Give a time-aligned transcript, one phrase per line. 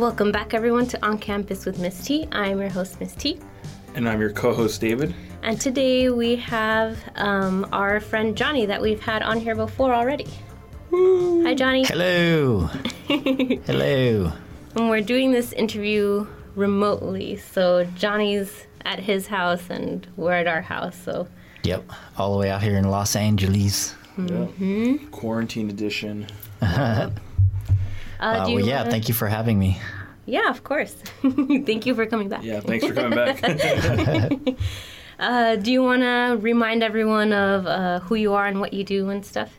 [0.00, 2.26] Welcome back, everyone, to On Campus with Miss T.
[2.32, 3.38] I'm your host, Miss T.
[3.94, 5.14] And I'm your co host, David.
[5.42, 10.26] And today we have um, our friend Johnny that we've had on here before already.
[10.90, 11.84] Hi, Johnny.
[11.84, 12.60] Hello.
[13.08, 14.32] Hello.
[14.74, 17.36] And we're doing this interview remotely.
[17.36, 20.96] So Johnny's at his house and we're at our house.
[20.96, 21.28] So
[21.64, 21.90] Yep.
[22.16, 23.94] All the way out here in Los Angeles.
[24.16, 24.96] Yeah.
[25.10, 26.26] Quarantine edition.
[26.62, 27.10] uh,
[28.18, 29.78] Uh, well, yeah, wanna- thank you for having me.
[30.26, 30.94] Yeah, of course.
[31.22, 32.42] Thank you for coming back.
[32.44, 34.40] Yeah, thanks for coming back.
[35.20, 38.82] Uh, do you want to remind everyone of uh, who you are and what you
[38.82, 39.52] do and stuff?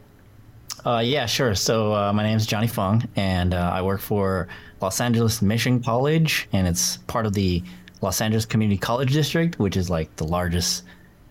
[0.84, 1.54] Uh, yeah, sure.
[1.54, 4.48] So uh, my name is Johnny Fung, and uh, I work for
[4.82, 7.62] Los Angeles Mission College, and it's part of the
[8.02, 10.84] Los Angeles Community College District, which is like the largest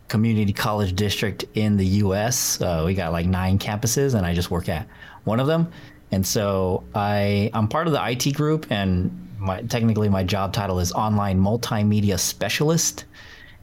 [0.06, 2.60] community college district in the U.S.
[2.60, 4.86] Uh, we got like nine campuses, and I just work at
[5.24, 5.72] one of them.
[6.12, 10.80] And so I I'm part of the IT group, and my technically my job title
[10.80, 13.04] is online multimedia specialist.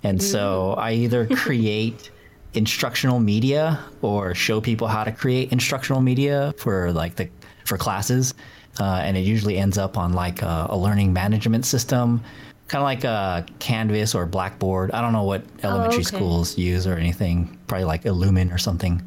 [0.04, 2.12] And so I either create
[2.54, 7.30] instructional media or show people how to create instructional media for like the
[7.66, 8.34] for classes,
[8.80, 12.24] uh, and it usually ends up on like a, a learning management system,
[12.68, 14.92] kind of like a Canvas or Blackboard.
[14.92, 16.04] I don't know what elementary okay.
[16.04, 19.02] schools use or anything, probably like Illumin or something.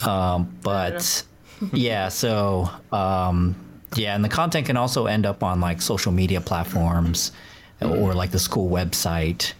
[0.00, 1.24] Um, but
[1.72, 3.54] yeah, so um,
[3.96, 7.32] yeah, and the content can also end up on like social media platforms
[7.80, 9.52] or like the school website.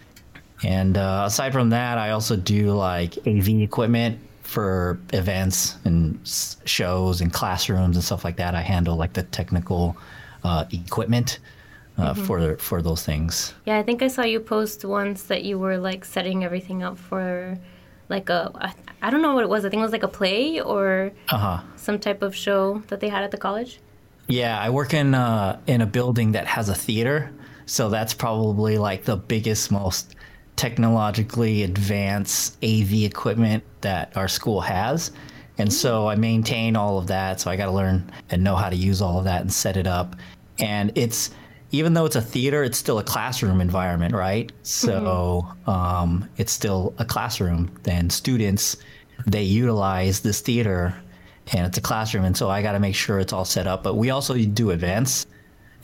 [0.63, 6.19] And uh, aside from that, I also do like AV equipment for events and
[6.65, 8.55] shows and classrooms and stuff like that.
[8.55, 9.97] I handle like the technical
[10.43, 11.39] uh, equipment
[11.99, 13.55] uh, for for those things.
[13.65, 16.99] Yeah, I think I saw you post once that you were like setting everything up
[16.99, 17.59] for
[18.09, 19.65] like a I- I don't know what it was.
[19.67, 21.59] I think it was like a play or Uh huh.
[21.77, 23.79] some type of show that they had at the college.
[24.29, 27.31] Yeah, I work in uh, in a building that has a theater,
[27.67, 30.15] so that's probably like the biggest, most
[30.57, 35.11] technologically advanced AV equipment that our school has.
[35.59, 37.41] And so I maintain all of that.
[37.41, 39.77] So I got to learn and know how to use all of that and set
[39.77, 40.17] it up.
[40.59, 41.31] And it's
[41.75, 44.53] even though it's a theater, it's still a classroom environment, right?
[44.63, 47.71] So um, it's still a classroom.
[47.83, 48.77] Then students
[49.27, 50.95] they utilize this theater
[51.53, 52.25] and it's a classroom.
[52.25, 53.83] And so i got to make sure it's all set up.
[53.83, 55.27] But we also do events.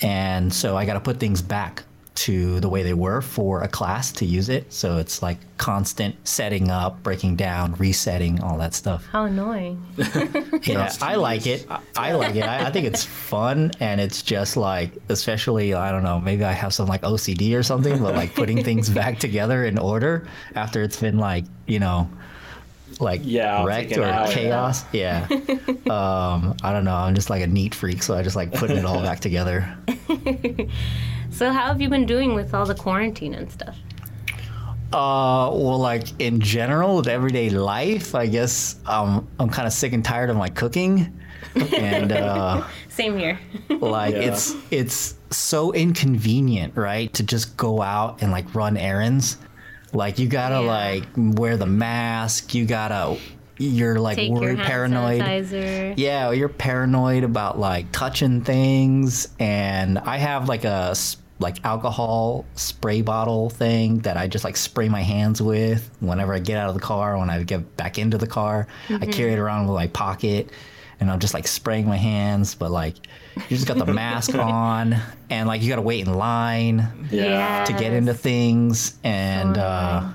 [0.01, 1.85] And so i got to put things back
[2.17, 4.71] to the way they were for a class to use it.
[4.73, 9.07] So it's like constant setting up breaking down resetting all that stuff.
[9.07, 9.83] How annoying.
[10.65, 11.67] yeah i like it.
[11.71, 12.43] I- i like it.
[12.43, 16.53] I, I think it's fun and it's just like especially i don't know maybe i
[16.53, 20.83] have some like ocd or something but like putting things back together in order after
[20.83, 22.11] it's been like you know
[22.99, 24.29] like Yeah, wrecked taken or out.
[24.31, 24.85] chaos.
[24.93, 25.27] Yeah.
[25.89, 26.95] Um i don't know.
[26.95, 29.75] I'm just like a neat freak so i just like putting it all back together
[31.41, 33.75] So how have you been doing with all the quarantine and stuff?
[34.93, 39.95] Uh, well, like in general with everyday life, I guess um, I'm kind of sick
[39.95, 41.19] and tired of my cooking,
[41.75, 43.39] and uh, Same here.
[43.71, 44.21] like Yeah.
[44.21, 47.11] it's it's so inconvenient, right?
[47.15, 49.39] To just go out and like run errands.
[49.95, 50.71] Like you gotta Yeah.
[50.71, 52.55] like wear the mask.
[52.55, 53.17] You gotta
[53.57, 55.23] you're like Take worried, hand paranoid.
[55.23, 55.95] sanitizer.
[55.97, 62.45] Yeah, you're paranoid about like touching things, and I have like a s- like alcohol
[62.55, 66.69] spray bottle thing that I just like spray my hands with whenever I get out
[66.69, 67.19] of the car.
[67.19, 70.51] When I get back into the car, I carry it around with my pocket,
[71.01, 72.55] and I'm just like spraying my hands.
[72.55, 72.97] But like,
[73.49, 74.95] you just got the mask on,
[75.31, 77.65] and like you got to wait in line Yeah.
[77.65, 80.13] to get into things, and So uh,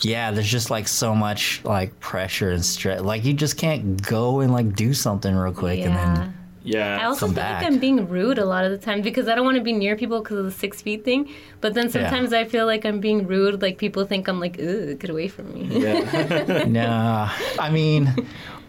[0.00, 3.00] yeah, there's just like so much like pressure and stress.
[3.00, 6.98] Like you just can't go and like do something real quick and then Yeah.
[7.00, 7.62] I also come feel back.
[7.62, 9.72] like I'm being rude a lot of the time because I don't want to be
[9.72, 11.30] near people because of the six feet thing.
[11.60, 13.60] But then sometimes I feel like I'm being rude.
[13.60, 15.66] Like people think I'm like, ugh, get away from me.
[15.82, 16.64] yeah.
[16.66, 17.30] nah.
[17.58, 18.12] I mean,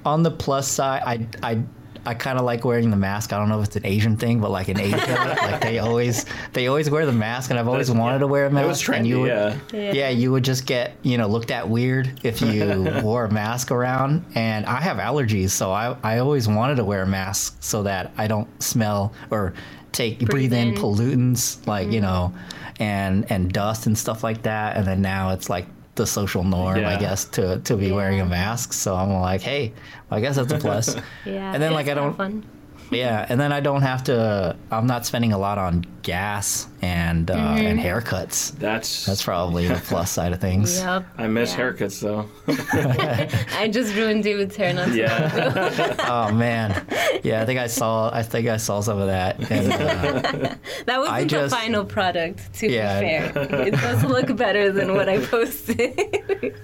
[0.05, 1.63] on the plus side, I I
[2.05, 3.33] I kind of like wearing the mask.
[3.33, 6.25] I don't know if it's an Asian thing, but like in Asia, like they always
[6.53, 8.63] they always wear the mask, and I've always That's- wanted to wear a mask.
[8.63, 9.09] It was and trendy.
[9.09, 9.57] you would, yeah.
[9.73, 9.91] Yeah.
[9.91, 13.71] yeah, you would just get you know looked at weird if you wore a mask
[13.71, 14.25] around.
[14.35, 18.11] And I have allergies, so I I always wanted to wear a mask so that
[18.17, 19.53] I don't smell or
[19.91, 20.69] take breathe, in.
[20.69, 20.75] in.
[20.75, 22.01] pollutants like you mm-hmm.
[22.01, 22.33] know,
[22.79, 24.77] and and dust and stuff like that.
[24.77, 25.65] And then now it's like
[25.95, 28.73] the social norm, I guess, to to be wearing a mask.
[28.73, 29.73] So I'm like, hey,
[30.11, 30.95] I guess that's a plus.
[31.25, 31.53] Yeah.
[31.53, 32.43] And then, like, I don't- Fun.
[32.91, 34.55] Yeah, and then I don't have to.
[34.71, 38.51] I'm not spending a lot on gas and uh, and haircuts.
[38.59, 40.79] That's That's probably the plus side of things.
[40.79, 41.05] Yep.
[41.17, 41.59] I miss Yeah.
[41.59, 42.29] haircuts though.
[43.57, 45.71] I just ruined David's hair not too long ago.
[45.77, 45.95] Yeah.
[46.07, 46.85] Oh man,
[47.23, 47.41] yeah.
[47.41, 48.13] I think I saw.
[48.13, 49.39] I think I saw some of that.
[49.51, 50.55] And, uh,
[50.85, 52.99] That wasn't I just- the final product, to Yeah.
[52.99, 53.61] be fair.
[53.67, 56.55] It does look better than what I posted.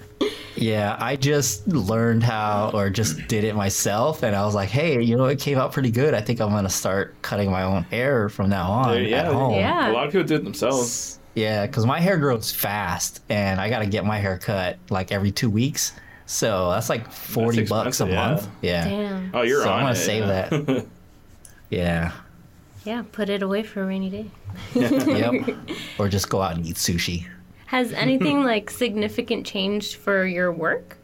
[0.61, 5.01] Yeah, I just learned how, or just did it myself, and I was like, hey,
[5.01, 6.13] you know, it came out pretty good.
[6.13, 9.55] I think I'm gonna start cutting my own hair from now on yeah, at home.
[9.55, 9.89] Yeah.
[9.89, 11.19] A lot of people do it themselves.
[11.33, 15.31] Yeah, because my hair grows fast, and I gotta get my hair cut like every
[15.31, 15.93] two weeks.
[16.27, 18.27] So that's like forty bucks a expensive, yeah.
[18.27, 18.47] month.
[18.61, 18.83] Yeah.
[18.87, 19.31] Damn.
[19.33, 20.49] Oh, you're so on I'm gonna save yeah.
[20.49, 20.85] that.
[21.71, 22.11] Yeah.
[22.83, 24.25] Yeah, put it away for a rainy day.
[24.75, 25.57] Yep.
[25.97, 27.25] or just go out and eat sushi.
[27.71, 30.97] Has anything like significant changed for your work?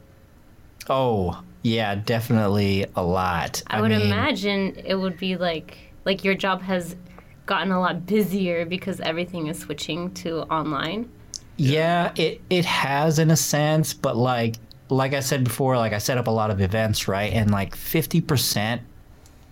[0.90, 3.64] Oh, yeah, definitely a lot.
[3.68, 6.98] I, would mean, imagine it would be like like your job has
[7.46, 11.10] gotten a lot busier because everything is switching to online.
[11.56, 14.56] Yeah, it it has in a sense, but like
[14.90, 17.32] like I said before, like I set up a lot of events, right?
[17.32, 18.82] And like 50%,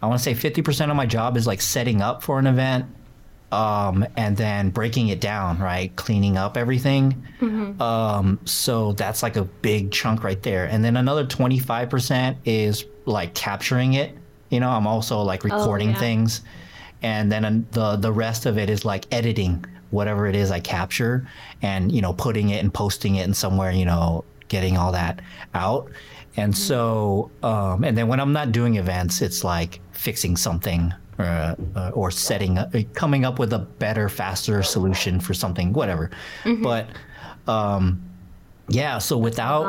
[0.01, 2.87] I want to say 50% of my job is like setting up for an event
[3.51, 5.95] um and then breaking it down, right?
[5.95, 7.23] Cleaning up everything.
[7.81, 10.65] Um so that's like a big chunk right there.
[10.65, 14.17] And then another 25% is like capturing it.
[14.49, 15.99] You know, I'm also like recording yeah.
[15.99, 16.41] things
[17.05, 21.27] and then the the rest of it is like editing whatever it is I capture
[21.61, 25.21] and you know putting it and posting it in somewhere you know getting all that
[25.53, 25.91] out
[26.35, 31.55] and so um, and then when I'm not doing events it's like fixing something uh,
[31.75, 36.09] uh, or setting up, coming up with a better faster solution for something whatever
[36.61, 36.87] but
[37.47, 38.01] um,
[38.69, 39.63] yeah so without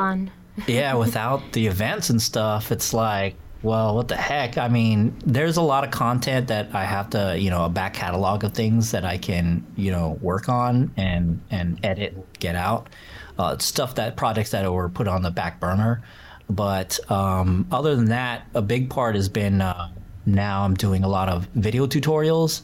[0.67, 4.57] yeah, without the events and stuff, it's like, well, what the heck?
[4.57, 7.93] I mean, there's a lot of content that I have to, you know, a back
[7.93, 12.89] catalog of things that I can, you know, work on and and edit, get out.
[13.37, 16.01] Uh, stuff that projects that were put on the back burner.
[16.49, 19.89] But um, other than that, a big part has been uh,
[20.27, 22.61] now I'm doing a lot of video tutorials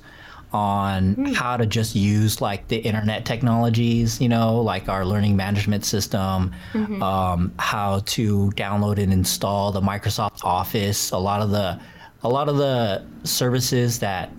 [0.52, 5.84] on how to just use like the internet technologies, you know, like our learning management
[5.84, 6.54] system,
[7.02, 11.80] um, how to download and install the Microsoft Office, a lot of the
[12.22, 14.30] a lot of the services that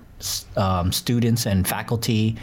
[0.56, 2.36] um, students and faculty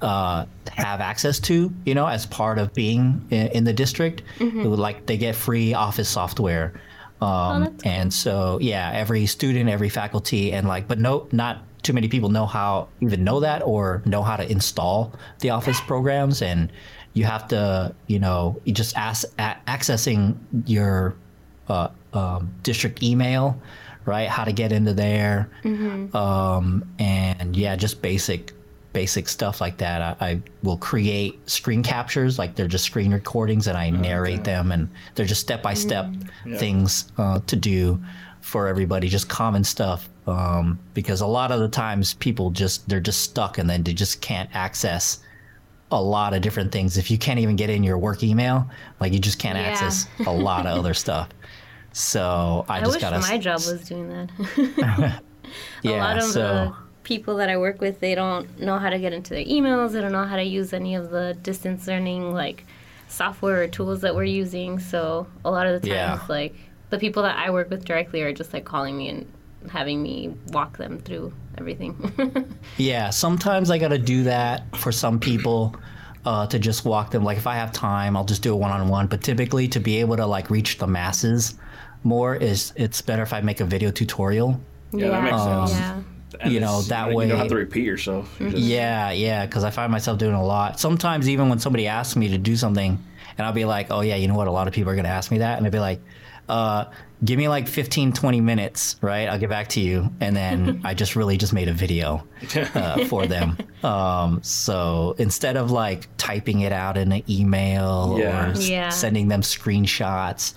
[0.00, 4.22] uh, have access to, you know, as part of being in, in the district.
[4.64, 6.80] It would, like they get free Office software.
[7.20, 11.92] Um, that's and so, yeah, every student, every faculty, and like, but no, not too
[11.92, 16.42] many people know how even know that or know how to install the Office programs.
[16.42, 16.70] And
[17.14, 20.36] you have to, you know, you just ask, a- accessing
[20.66, 21.14] your
[21.68, 23.60] uh, um, district email,
[24.04, 24.28] right?
[24.28, 25.48] How to get into there,
[26.14, 28.52] um, and yeah, just basic
[28.98, 30.02] basic stuff like that.
[30.02, 34.72] I, I will create screen captures, like they're just screen recordings, and I narrate them,
[34.72, 36.06] and they're just step by step
[36.56, 38.00] things uh, to do
[38.40, 40.08] for everybody, just common stuff.
[40.26, 43.92] Um, because a lot of the times people just they're just stuck, and then they
[43.92, 45.20] just can't access
[45.92, 46.98] a lot of different things.
[46.98, 48.68] If you can't even get in your work email,
[48.98, 49.68] like you just can't Yeah.
[49.70, 51.28] access a lot of other stuff.
[51.92, 54.28] So I, I just wish gotta my job was doing that.
[55.82, 55.92] yeah.
[55.94, 58.98] a lot of so the people that I work with, they don't know how to
[58.98, 59.92] get into their emails.
[59.92, 62.64] They don't know how to use any of the distance learning like
[63.08, 64.78] software or tools that we're using.
[64.78, 66.26] So a lot of the times, Yeah.
[66.28, 66.54] like
[66.90, 69.26] the people that I work with directly are just like calling me and
[69.70, 71.94] having me walk them through everything.
[72.76, 75.74] Yeah, sometimes I got to do that for some people
[76.24, 77.24] uh, to just walk them.
[77.24, 79.06] Like if I have time, I'll just do a one on one.
[79.08, 81.54] But typically, to be able to like reach the masses
[82.04, 84.60] more is it's better if I make a video tutorial.
[84.92, 85.72] Yeah, that makes sense.
[85.72, 86.02] Yeah.
[86.40, 88.36] And You know, that you way- you don't have to repeat yourself.
[88.40, 90.78] You just- Yeah, yeah, because I find myself doing a lot.
[90.78, 92.98] Sometimes even when somebody asks me to do something,
[93.38, 94.48] and I'll be like, "Oh yeah, you know what?
[94.48, 96.00] A lot of people are gonna ask me that," and I'll be like,
[96.48, 96.86] uh,
[97.24, 99.28] "Give me like 15, 20 minutes, right?
[99.28, 102.24] I'll get back to you." And then I just really just made a video
[102.74, 103.56] uh, for them.
[103.84, 108.50] Um, so instead of like typing it out in an email Yeah.
[108.50, 108.88] or Yeah.
[108.90, 110.54] sending them screenshots,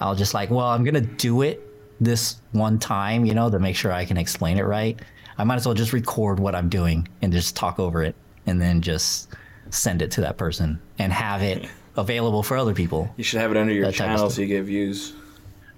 [0.00, 1.66] I'll just like, well, I'm gonna do it
[2.00, 4.98] this one time, you know, to make sure I can explain it right.
[5.38, 8.14] I might as well just record what I'm doing and just talk over it,
[8.46, 9.28] and then just
[9.70, 13.12] send it to that person and have it available for other people.
[13.16, 15.12] You should have it under your That type of channel so you get views.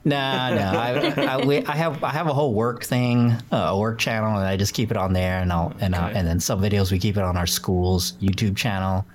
[0.05, 0.61] Nah, no.
[0.79, 4.37] I, I, we- I have I have a whole work thing, uh, a work channel,
[4.37, 6.13] and I just keep it on there, and I'll and Okay.
[6.15, 9.07] and then some videos we keep it on our school's YouTube channel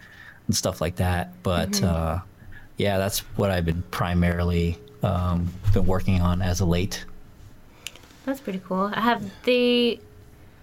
[0.47, 1.33] and stuff like that.
[1.43, 2.19] But uh,
[2.77, 7.05] yeah, that's what I've been primarily um, been working on as of late.
[8.25, 8.87] That's pretty cool.
[8.89, 9.99] Have they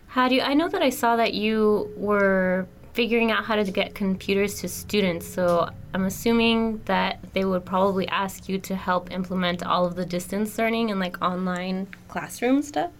[0.09, 0.43] had you?
[0.43, 4.69] I know that I saw that you were figuring out how to get computers to
[4.69, 5.27] students.
[5.27, 10.07] So I'm assuming that they would probably ask you to help implement all of the
[10.07, 12.93] distance learning and like online classroom stuff.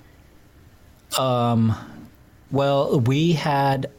[1.17, 1.75] Um,
[2.51, 3.91] well, we had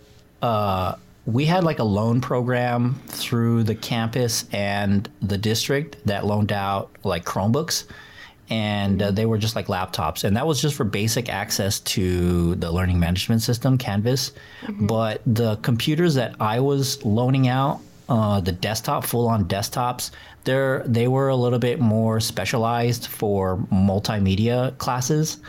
[0.41, 6.51] uh, we had like a loan program through the campus and the district that loaned
[6.51, 7.85] out like Chromebooks,
[8.49, 12.55] and uh, they were just like laptops, and that was just for basic access to
[12.55, 14.33] the learning management system, Canvas.
[14.69, 20.11] But the computers that I was loaning out, uh, the desktop, full-on desktops,
[20.43, 25.39] they're they were a little bit more specialized for multimedia classes.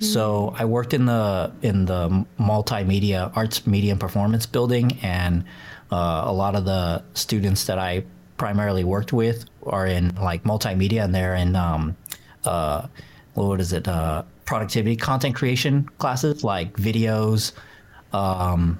[0.00, 5.44] So I worked in the in the multimedia arts media and performance building, and
[5.92, 8.04] uh, a lot of the students that I
[8.38, 11.96] primarily worked with are in like multimedia, and they're in um,
[12.44, 12.86] uh,
[13.34, 13.86] what is it?
[13.86, 17.52] Uh, productivity, content creation classes like videos,
[18.12, 18.78] um,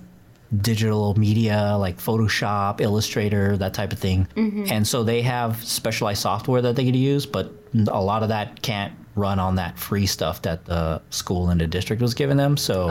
[0.62, 4.26] digital media like Photoshop, Illustrator, that type of thing.
[4.70, 7.52] And so they have specialized software that they can use, but
[7.88, 11.66] a lot of that can't run on that free stuff that the school and the
[11.66, 12.56] district was giving them.
[12.56, 12.88] So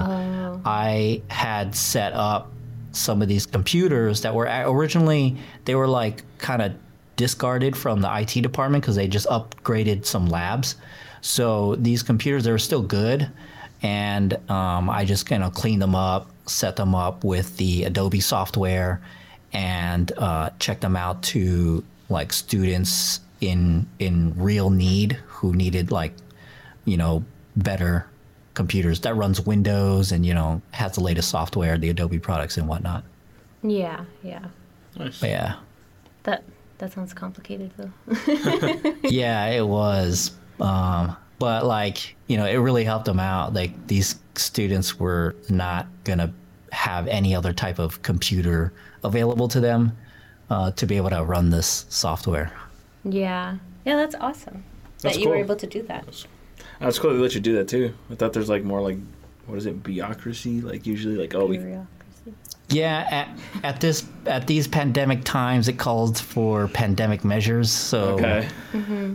[0.66, 2.52] I had set up
[2.92, 6.74] some of these computers that were originally they were like kind of
[7.16, 10.76] discarded from the IT department because they just upgraded some labs.
[11.22, 13.30] So these computers they were still good,
[13.82, 18.22] and um, I just kind of cleaned them up, set them up with the Adobe
[18.22, 19.02] software,
[19.52, 26.14] and uh, checked them out to like students in in real need who needed like
[26.86, 27.24] you know
[27.56, 28.06] better
[28.54, 32.68] computers that runs Windows and you know has the latest software, the Adobe products and
[32.68, 33.04] whatnot.
[33.64, 34.46] Yeah, yeah.
[34.98, 35.20] Nice.
[35.20, 35.56] But yeah,
[36.24, 36.44] That
[36.80, 37.92] that sounds complicated though.
[39.04, 40.32] yeah, it was.
[40.60, 43.54] Um, but like you know, it really helped them out.
[43.54, 46.34] Like these students were not gonna
[46.72, 49.96] have any other type of computer available to them
[50.50, 52.52] uh, to be able to run this software.
[53.04, 53.96] Yeah, yeah.
[53.96, 54.64] That's awesome.
[55.02, 56.06] That's that you were able to do that.
[56.80, 57.94] That's cool they let you do that too.
[58.10, 58.98] I thought there's like more like
[59.46, 60.62] what is it, bureaucracy?
[60.62, 61.58] Like usually like oh we
[62.70, 67.72] Yeah, at, at this at these pandemic times, it calls for pandemic measures.
[67.72, 68.48] So okay.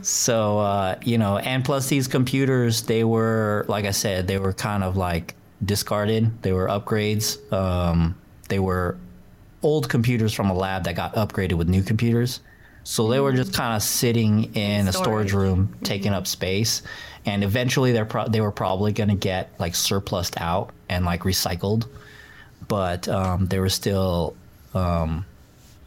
[0.02, 4.52] So uh, you know, and plus these computers, they were like I said, they were
[4.52, 6.42] kind of like discarded.
[6.42, 7.52] They were upgrades.
[7.52, 8.16] Um,
[8.48, 8.98] they were
[9.62, 12.40] old computers from a lab that got upgraded with new computers.
[12.84, 15.32] So they were just kind of sitting in a storage Storage.
[15.32, 16.82] room, taking up space,
[17.26, 21.22] and eventually they're pro- they were probably going to get like surplused out and like
[21.22, 21.86] recycled,
[22.68, 24.36] but um, they were still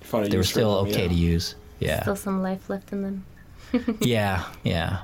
[0.02, 1.10] Fun to they were use for still them, okay yeah.
[1.10, 1.56] to use.
[1.80, 3.26] Yeah, Still some life left in them.
[4.00, 5.00] yeah, yeah.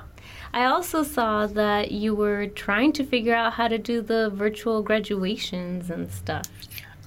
[0.54, 4.82] I also saw that you were trying to figure out how to do the virtual
[4.82, 6.46] graduations and stuff.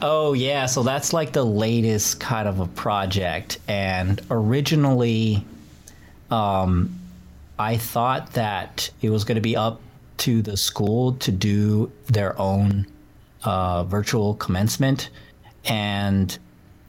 [0.01, 3.59] Oh yeah, so that's like the latest kind of a project.
[3.67, 5.45] And originally,
[6.31, 6.99] um,
[7.59, 9.81] I thought that it was going to be up
[10.19, 12.87] to the school to do their own
[13.45, 15.11] uh, virtual commencement,
[15.65, 16.39] and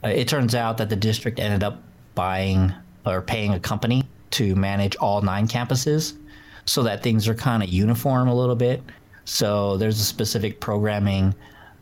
[0.03, 1.81] uh, it turns out that the district ended up
[2.13, 2.73] buying
[3.05, 6.17] or paying a company to manage all nine campuses,
[6.65, 8.81] so that things are kind of uniform a little bit.
[9.23, 11.33] So there's a specific programming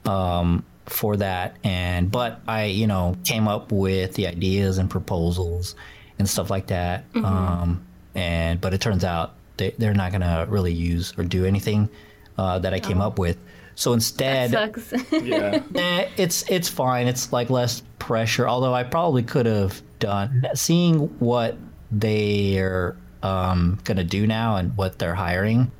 [0.05, 5.75] um, for that, and but I, you know, came up with the ideas and proposals
[6.19, 7.05] and stuff like that.
[7.15, 11.89] Um, and but it turns out they, they're not gonna really use or do anything
[12.37, 13.37] uh, that I came up with.
[13.75, 14.93] So instead, Sucks.
[15.11, 15.61] Yeah.
[15.75, 17.07] Eh, it's it's fine.
[17.07, 18.47] It's like less pressure.
[18.47, 21.57] Although I probably could have done seeing what
[21.91, 25.71] they're um, gonna do now and what they're hiring.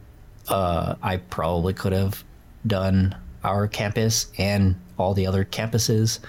[0.48, 2.24] Uh, I probably could have
[2.68, 6.20] done our campus and all the other campuses,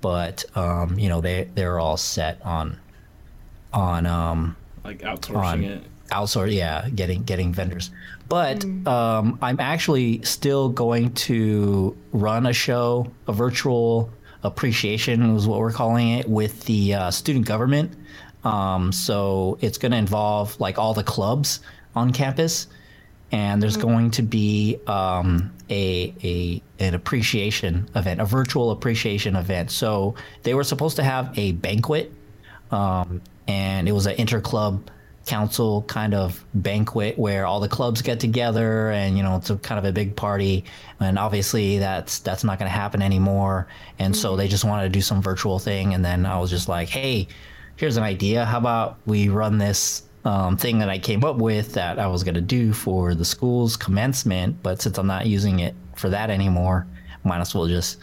[0.00, 2.78] but um, you know they they're all set on
[3.72, 5.84] on um, like outsourcing on it.
[6.10, 7.90] outsource yeah getting getting vendors.
[8.26, 14.10] But um, i'm actually still going to run a show a virtual
[14.42, 17.92] appreciation is what we're calling it with the uh, student government.
[18.44, 21.60] Um, so it's going to involve like all the clubs
[21.94, 22.66] on campus
[23.34, 29.72] and there's going to be um, a, a an appreciation event a virtual appreciation event.
[29.72, 30.14] So
[30.44, 32.12] they were supposed to have a banquet
[32.70, 34.82] um, and it was an interclub
[35.26, 39.56] council kind of banquet where all the clubs get together and you know it's a
[39.56, 40.64] kind of a big party.
[41.00, 43.66] And obviously that's that's not going to happen anymore.
[43.98, 45.92] And so they just wanted to do some virtual thing.
[45.92, 47.26] And then i was just like hey
[47.74, 48.44] here's an idea.
[48.44, 52.24] How about we run this um, thing that I came up with that I was
[52.24, 54.62] going to do for the school's commencement.
[54.62, 56.86] But since I'm not using it for that anymore,
[57.24, 57.98] might as well just,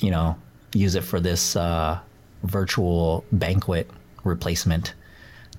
[0.00, 0.36] you know,
[0.72, 1.98] use it for this uh,
[2.42, 3.90] virtual banquet
[4.24, 4.94] replacement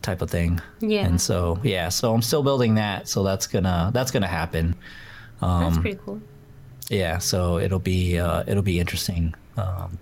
[0.01, 0.61] type of thing.
[0.79, 1.05] Yeah.
[1.05, 3.07] And so yeah, so I'm still building that.
[3.07, 4.75] So that's gonna that's gonna happen.
[5.41, 6.21] Um, That's pretty cool.
[6.89, 7.17] Yeah.
[7.17, 9.33] So it'll be uh, it'll be interesting.
[9.55, 9.97] Um,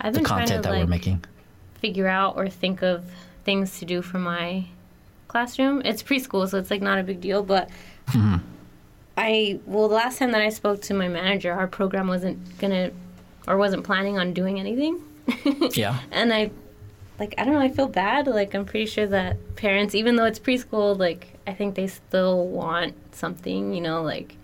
[0.00, 1.24] I've the been trying to content that like we're making.
[1.80, 3.04] figure out or think of
[3.44, 4.66] things to do for my
[5.30, 5.80] classroom.
[5.84, 7.42] It's preschool, so it's like not a big deal.
[7.42, 7.70] But
[8.08, 8.36] Mm-hmm.
[9.16, 12.90] I well, the last time that I spoke to my manager, our program wasn't gonna
[13.46, 15.00] or wasn't planning on doing anything.
[15.72, 15.98] Yeah.
[16.10, 16.50] and I
[17.18, 18.26] like I don't know, I feel bad.
[18.26, 22.46] Like I'm pretty sure that parents, even though it's preschool, like I think they still
[22.48, 24.36] want something, you know, like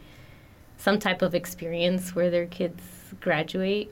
[0.78, 2.82] some type of experience where their kids
[3.20, 3.88] graduate.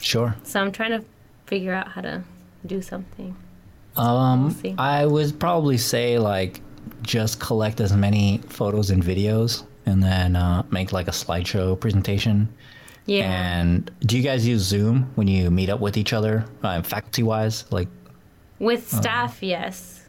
[0.00, 0.34] Sure.
[0.42, 1.04] So I'm trying to
[1.46, 2.24] figure out how to
[2.66, 3.36] do something.
[3.96, 4.74] Um, see.
[4.78, 6.60] I would probably say like
[7.02, 12.48] just collect as many photos and videos, and then uh, make like a slideshow presentation.
[13.06, 13.24] Yeah.
[13.30, 17.22] And do you guys use Zoom when you meet up with each other, uh, faculty
[17.22, 17.64] wise?
[17.70, 17.88] Like,
[18.58, 20.00] With staff, yes.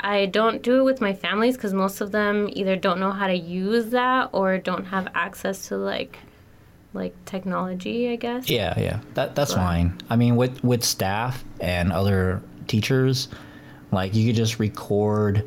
[0.00, 3.26] I don't do it with my families because most of them either don't know how
[3.28, 6.18] to use that or don't have access to like
[6.94, 8.50] like technology, I guess.
[8.50, 9.62] yeah, yeah, that that's Right.
[9.64, 9.98] fine.
[10.10, 13.28] I mean, with with staff and other teachers,
[13.90, 15.44] like you could just record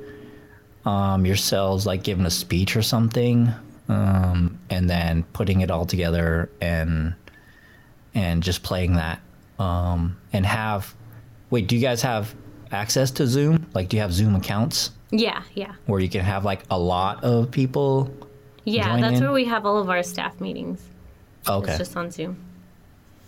[0.86, 3.52] um, yourselves like giving a speech or something,
[3.90, 7.14] um, and then putting it all together and
[8.14, 9.20] and just playing that,
[9.60, 10.94] um, and have.
[11.50, 12.34] Wait, do you guys have
[12.72, 13.66] access to Zoom?
[13.74, 15.74] Like, do you have Zoom accounts Yeah, yeah.
[15.86, 18.12] where you can have like a lot of people?
[18.64, 19.24] Yeah, that's in?
[19.24, 20.82] where we have all of our staff meetings.
[21.48, 21.70] Okay.
[21.70, 22.38] It's just on Zoom.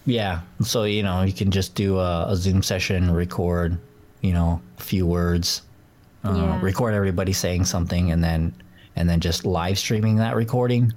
[0.07, 0.39] Yeah.
[0.61, 3.77] So, you know, you can just do a, a Zoom session, record,
[4.21, 5.63] you know, a few words,
[6.23, 6.59] uh, Yeah.
[6.61, 8.53] record everybody saying something, and then
[8.95, 10.91] and then just live streaming that recording,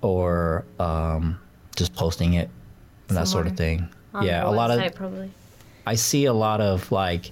[0.00, 1.38] or um,
[1.76, 2.48] just posting it,
[3.08, 3.88] that sort of thing.
[4.14, 5.30] On yeah, a lot of probably.
[5.86, 7.30] I see a lot of like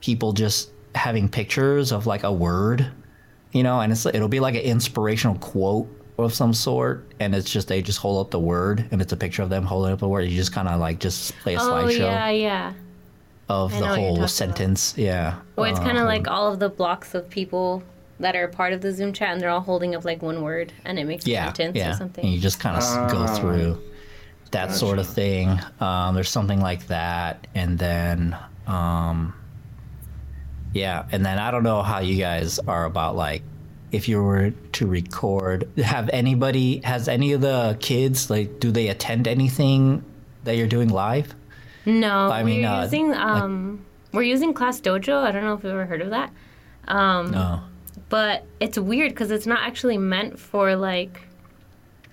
[0.00, 2.86] people just having pictures of like a word,
[3.52, 7.50] you know, and it's it'll be like an inspirational quote of some sort, and it's
[7.50, 10.02] just they just hold up the word, and it's a picture of them holding up
[10.02, 10.22] a word.
[10.28, 12.72] You just kind of like just play a Oh slideshow yeah, yeah.
[13.48, 14.30] of I the know what whole about.
[14.30, 14.94] sentence.
[14.96, 15.34] Yeah.
[15.56, 17.82] Well, it's Uh, kind of like all of the blocks of people
[18.20, 20.72] that are part of the Zoom chat, and they're all holding up like one word,
[20.84, 21.90] and it makes a sentence yeah.
[21.90, 22.24] or something.
[22.24, 23.34] And you just kind of go Ah.
[23.38, 23.78] through
[24.52, 25.58] that sort of thing.
[25.80, 28.36] Um, there's something like that, and then
[28.68, 29.34] um,
[30.72, 33.42] yeah, and then I don't know how you guys are about like
[33.94, 35.68] if you were to record.
[35.78, 40.04] Have anybody has any of the kids like do they attend anything
[40.44, 41.34] that you're doing live?
[41.86, 45.22] No, I mean, we're uh, using um, we're using Class Dojo.
[45.22, 46.30] I don't know if you've ever heard of that.
[46.88, 47.60] Um, No.
[48.08, 51.20] but it's weird because it's not actually meant for like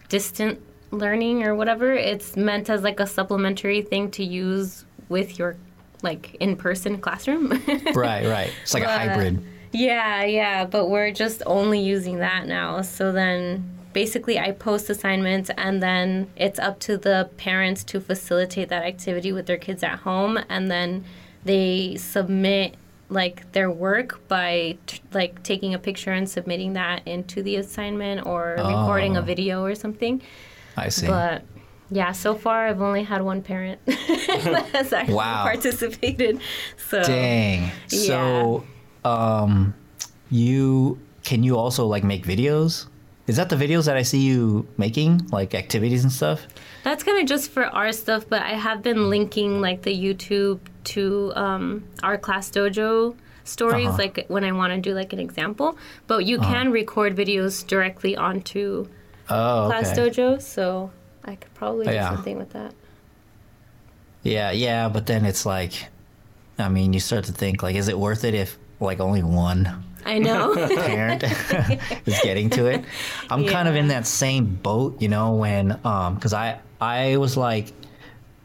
[0.10, 0.60] distant
[0.92, 1.92] learning or whatever.
[1.94, 5.56] It's meant as like a supplementary thing to use with your
[6.04, 7.50] like in-person classroom.
[7.96, 8.52] right, right.
[8.64, 9.44] It's like a But- hybrid.
[9.72, 12.82] Yeah, yeah, but we're just only using that now.
[12.82, 18.70] So then basically I post assignments and then it's up to the parents to facilitate
[18.70, 21.04] that activity with their kids at home and then
[21.44, 22.76] they submit
[23.10, 28.26] like their work by t- like taking a picture and submitting that into the assignment
[28.26, 28.68] or oh.
[28.68, 29.24] recording a Oh.
[29.24, 30.22] video or something.
[30.78, 31.08] I see.
[31.08, 31.44] But
[31.90, 35.44] yeah, so far I've only had one parent that has actually Wow.
[35.44, 36.40] participated.
[36.90, 37.72] So Dang.
[37.88, 38.64] So,
[39.04, 39.74] um,
[40.30, 42.88] you can you also like make videos?
[43.28, 46.48] Is that the videos that I see you making, like activities and stuff?
[46.84, 50.60] That's kind of just for our stuff, but I have been linking like the YouTube
[50.86, 53.98] to um, our class dojo stories, Uh-huh.
[54.00, 55.78] like when I want to do like an example.
[56.08, 58.88] But you can record videos directly onto
[59.30, 60.10] Oh, class okay.
[60.10, 60.92] dojo, so
[61.24, 62.10] I could probably do Yeah.
[62.10, 62.74] something with that.
[64.24, 65.74] Yeah, yeah, but then it's like,
[66.60, 69.84] I mean, you start to think like, is it worth it if like only one
[70.06, 70.56] I know.
[70.76, 71.24] parent
[72.08, 72.84] is getting to it.
[73.30, 77.38] I'm kind of in that same boat, you know, when um cuz I I was
[77.38, 77.72] like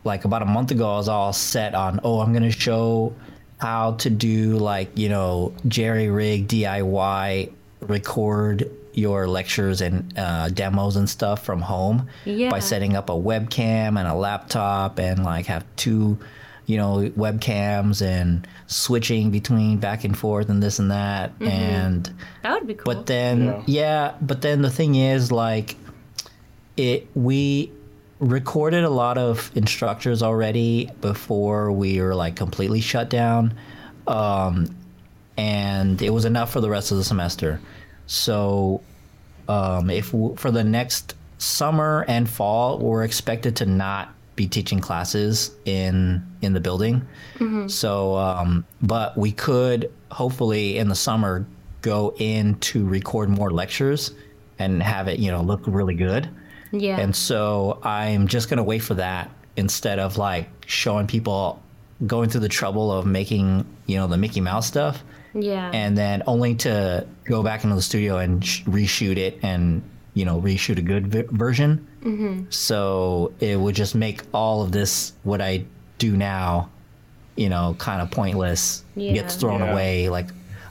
[0.05, 3.13] like about a month ago I was all set on, oh, I'm to show
[3.59, 10.97] how to do like, you know, jerry rig DIY record your lectures and uh, demos
[10.97, 12.51] and stuff from home Yeah.
[12.51, 16.19] by setting up a webcam and a laptop and like have two
[16.67, 22.53] you know webcams and switching between back and forth and this and that and that
[22.55, 22.93] would be cool.
[22.93, 23.63] but then Yeah.
[23.67, 24.15] yeah.
[24.21, 25.77] but then the thing is like
[26.77, 27.73] it we
[28.19, 33.55] recorded a lot of instructors already before we were like completely shut down
[34.07, 34.67] um
[35.39, 37.61] and it was enough for the rest of the semester.
[38.07, 38.81] So,
[39.49, 44.79] um, if w- for the next summer and fall, we're expected to not be teaching
[44.79, 47.07] classes in in the building.
[47.69, 51.47] So, um, but we could hopefully in the summer
[51.83, 54.13] go in to record more lectures
[54.59, 56.29] and have it, you know, look really good.
[56.73, 56.99] Yeah.
[56.99, 61.63] And so I'm just gonna wait for that instead of like showing people
[62.07, 65.03] going through the trouble of making, you know, the Mickey Mouse stuff,
[65.35, 65.71] yeah.
[65.73, 69.83] and then only to go back into the studio and sh- reshoot it and
[70.17, 71.87] you know reshoot a good vi- version.
[72.03, 72.51] Mm-hmm.
[72.51, 75.65] So it would just make all of this what I
[75.99, 76.71] do now,
[77.37, 78.83] you know, kind of pointless.
[78.97, 79.13] Yeah.
[79.13, 79.73] Gets thrown Yeah.
[79.73, 80.27] away like.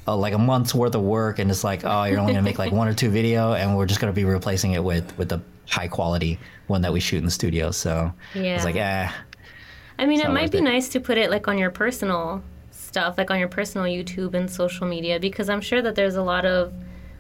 [0.08, 2.60] Uh, like a month's worth of work, and it's like, oh, you're only gonna make
[2.60, 5.42] like one or two video, and we're just gonna be replacing it with with the
[5.68, 7.72] high quality one that we shoot in the studio.
[7.72, 8.54] So Yeah.
[8.56, 9.10] it's like, eh,
[9.98, 10.64] I mean, it might be it.
[10.64, 14.48] nice to put it like on your personal stuff, like on your personal YouTube and
[14.48, 16.72] social media, because I'm sure that there's a lot of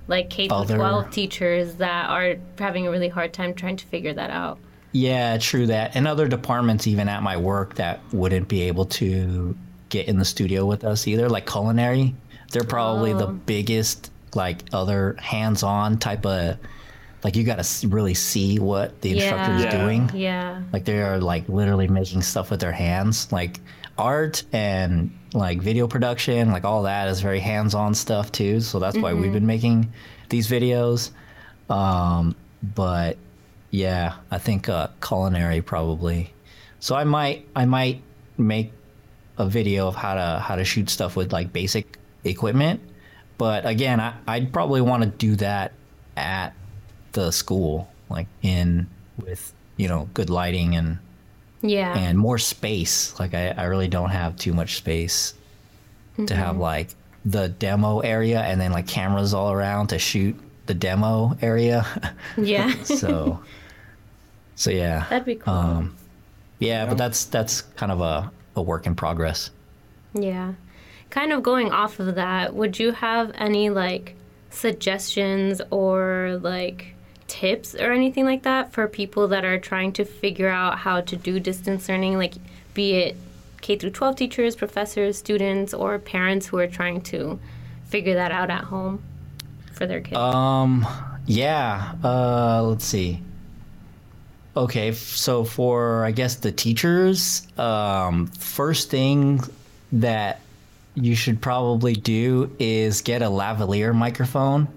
[0.07, 4.13] like K through 12 teachers that are having a really hard time trying to figure
[4.13, 4.59] that out.
[4.91, 5.95] Yeah, true that.
[5.95, 9.57] And other departments, even at my work, that wouldn't be able to
[9.89, 12.15] get in the studio with us either, like culinary.
[12.51, 13.39] They're probably the Oh.
[13.45, 16.57] biggest, like, other hands on type of,
[17.23, 19.81] like, you got to really see what the instructor is Yeah.
[19.83, 20.11] doing.
[20.13, 20.61] Yeah.
[20.71, 23.27] Like, they are, like, literally making stuff with their hands.
[23.31, 23.59] Like,
[23.97, 28.61] art and, like, video production, like, all that is very hands on stuff, too.
[28.61, 29.91] So that's why we've been making
[30.29, 31.11] these videos.
[31.69, 33.17] Um, but
[33.71, 36.33] yeah, I think uh, culinary probably.
[36.79, 38.01] So I might I might
[38.37, 38.71] make
[39.37, 42.81] a video of how to how to shoot stuff with like basic equipment.
[43.37, 45.73] But again, I, I'd probably want to do that
[46.15, 46.53] at
[47.11, 50.99] the school, like in with you know good lighting and
[51.61, 51.97] Yeah.
[51.97, 53.17] and more space.
[53.19, 55.33] Like I, I really don't have too much space
[56.27, 56.89] to have like
[57.25, 61.85] the demo area and then like cameras all around to shoot the demo area.
[62.37, 62.73] yeah.
[62.83, 63.39] so
[64.55, 65.05] so yeah.
[65.09, 65.53] That'd be cool.
[65.53, 65.95] Um,
[66.59, 69.51] yeah, but that's that's kind of a, a work in progress.
[70.13, 70.53] Yeah.
[71.09, 74.15] Kind of going off of that, would you have any like
[74.49, 76.94] suggestions or like
[77.27, 81.15] tips or anything like that for people that are trying to figure out how to
[81.15, 82.35] do distance learning, like
[82.73, 83.17] be it
[83.61, 87.39] K through 12 teachers, professors, students, or parents who are trying to
[87.85, 89.01] figure that out at home
[89.73, 90.17] for their kids?
[90.17, 90.85] Um,
[91.25, 91.93] yeah.
[92.03, 93.21] Uh, let's see.
[94.57, 99.41] Okay, so for I guess the teachers, um, first thing
[99.91, 100.39] that
[100.93, 104.69] you should probably do is get a lavalier microphone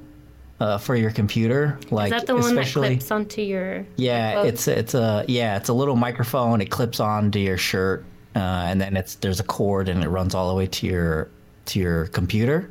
[0.61, 1.79] uh, for your computer.
[1.91, 3.87] Like Is that the one that especially clips onto your?
[3.97, 4.47] yeah, boat?
[4.47, 6.61] it's it's a yeah, it's a little microphone.
[6.61, 10.35] It clips onto your shirt, uh, and then it's there's a cord, and it runs
[10.35, 11.29] all the way to your
[11.67, 12.71] to your computer.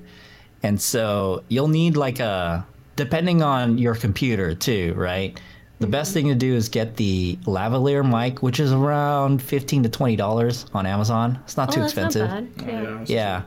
[0.63, 5.39] And so you'll need like a depending on your computer too, right?
[5.79, 9.89] The best thing to do is get the lavalier mic, which is around fifteen to
[9.89, 11.37] twenty dollars on Amazon.
[11.43, 12.27] It's not Oh, too that's expensive.
[12.29, 12.67] not bad.
[12.67, 13.05] Yeah.
[13.05, 13.41] Yeah.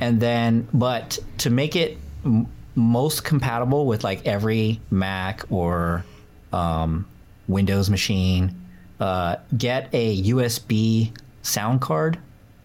[0.00, 2.48] And then, but to make it m-
[2.78, 6.04] most compatible with like every Mac or
[6.52, 7.06] um,
[7.48, 8.54] Windows machine,
[9.00, 11.10] uh, get a USB
[11.42, 12.18] sound card,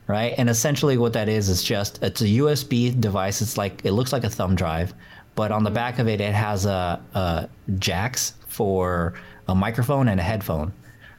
[0.08, 0.34] right?
[0.38, 3.42] And essentially, what that is is just it's a USB device.
[3.42, 4.94] It's like it looks like a thumb drive,
[5.36, 7.50] but on the back of it, it has a, a
[7.80, 9.14] jacks for
[9.48, 10.72] a microphone and a headphone,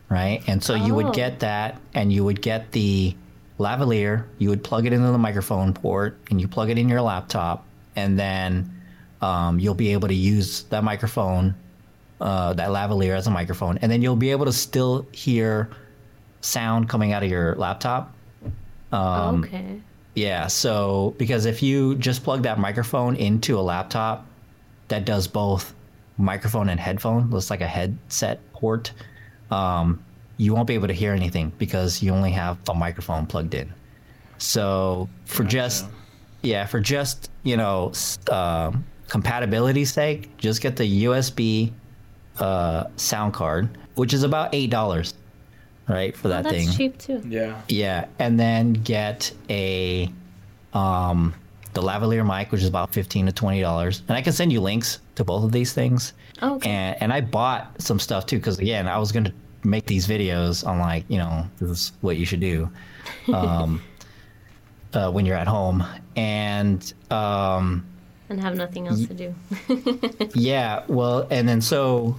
[0.09, 0.42] right?
[0.46, 0.96] And so you Oh.
[1.04, 3.14] would get that, and you would get the
[3.59, 4.24] lavalier.
[4.38, 7.64] You would plug it into the microphone port, and you plug it in your laptop,
[7.96, 8.70] and then
[9.24, 11.54] um, you'll be able to use that microphone,
[12.20, 15.70] uh, that lavalier as a microphone, and then you'll be able to still hear
[16.42, 18.14] sound coming out of your laptop.
[18.92, 19.80] Um, okay.
[20.14, 24.26] Yeah, so because if you just plug that microphone into a laptop
[24.88, 25.74] that does both
[26.18, 28.92] microphone and headphone, looks like a headset port,
[29.50, 30.04] um,
[30.37, 33.72] you won't be able to hear anything because you only have the microphone plugged in.
[34.38, 35.87] So for just
[36.42, 41.72] yeah, for just you know s- um compatibility's sake, just get the USB
[42.38, 45.14] uh, sound card, which is about eight dollars,
[45.88, 46.70] right, for Oh, that that's thing.
[46.72, 47.22] cheap too.
[47.28, 47.60] Yeah.
[47.68, 50.10] Yeah, and then get a
[50.72, 51.34] um
[51.74, 54.60] the lavalier mic, which is about fifteen to twenty dollars, and I can send you
[54.60, 56.12] links to both of these things.
[56.42, 56.70] Oh, okay.
[56.70, 59.32] And and I bought some stuff too because again, I was gonna
[59.64, 62.68] make these videos on like you know this is what you should do,
[63.32, 63.80] um,
[64.92, 65.84] uh, when you're at home,
[66.16, 67.86] and um
[68.28, 69.34] and have nothing else to do.
[70.34, 72.18] yeah, well, and then so,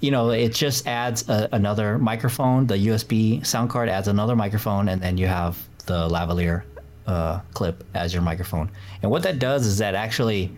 [0.00, 2.66] you know, it just adds a, another microphone.
[2.66, 6.62] The USB sound card adds another microphone, and then you have the lavalier
[7.06, 8.70] uh, clip as your microphone.
[9.02, 10.52] And what that does is that actually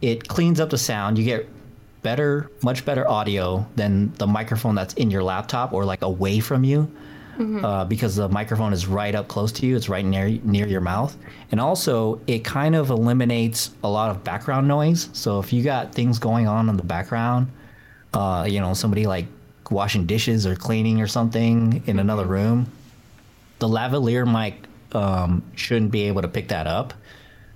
[0.00, 1.18] it cleans up the sound.
[1.18, 1.48] You get
[2.02, 6.64] better, much better audio than the microphone that's in your laptop or like away from
[6.64, 6.90] you.
[7.40, 10.82] Uh, because the microphone is right up close to you, it's right near near your
[10.82, 11.16] mouth,
[11.50, 15.08] and also it kind of eliminates a lot of background noise.
[15.12, 17.50] So if you got things going on in the background,
[18.12, 19.26] uh, you know somebody like
[19.70, 22.66] washing dishes or cleaning or something in another room,
[23.58, 24.56] the lavalier mic
[24.94, 26.92] um, shouldn't be able to pick that up.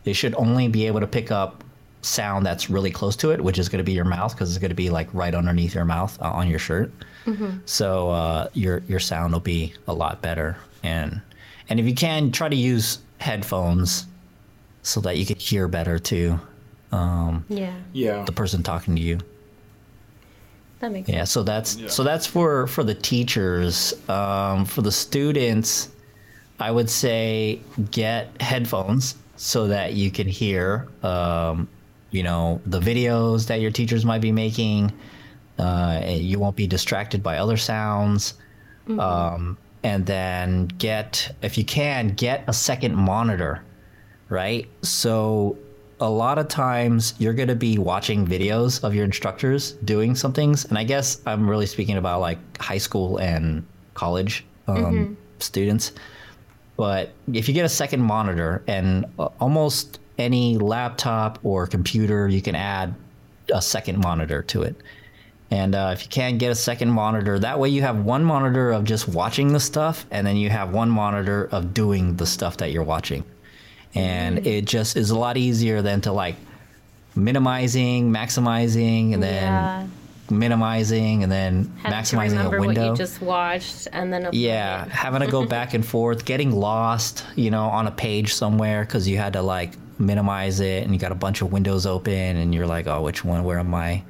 [0.05, 1.64] It should only be able to pick up
[2.05, 4.59] sound that's really close to it, which is going to be your mouth because it's
[4.59, 6.93] going to be like right underneath your mouth uh, on your shirt.
[7.65, 11.23] So uh, your your sound will be a lot better, and
[11.71, 14.07] and if you can, try to use headphones
[14.83, 16.39] so that you can hear better too.
[16.93, 18.25] Yeah, Yeah.
[18.25, 19.19] The person talking to you.
[20.81, 21.31] that makes Yeah, sense.
[21.31, 21.89] so that's Yeah.
[21.89, 23.95] so that's for for the teachers.
[24.09, 25.89] Um, for the students,
[26.61, 31.67] I would say get headphones so that you can hear, um,
[32.15, 34.93] you know, the videos that your teachers might be making.
[35.59, 38.35] Uh, you won't be distracted by other sounds.
[39.01, 43.63] Um, and then get, if you can, get a second monitor,
[44.29, 44.69] right?
[44.83, 45.59] So
[46.01, 50.33] a lot of times you're going to be watching videos of your instructors doing some
[50.33, 50.67] things.
[50.67, 55.93] And I guess I'm really speaking about like high school and college um, students.
[56.77, 62.41] But if you get a second monitor and uh, almost any laptop or computer, you
[62.41, 62.95] can add
[63.53, 64.77] a second monitor to it.
[65.51, 68.73] And uh, if you can get a second monitor, that way you have one monitor
[68.73, 72.57] of just watching the stuff, and then you have one monitor of doing the stuff
[72.57, 73.25] that you're watching.
[73.95, 76.35] And it just is a lot easier than to like
[77.15, 79.87] minimizing, maximizing, and then yeah,
[80.31, 82.67] minimizing, and then to maximizing a window.
[82.67, 87.25] what you just watched and then Yeah, having to go back and forth, getting lost,
[87.37, 90.99] you know, on a page somewhere because you had to like minimize it and you
[90.99, 93.45] got a bunch of windows open and you're like, oh, which one?
[93.45, 94.03] Where am I?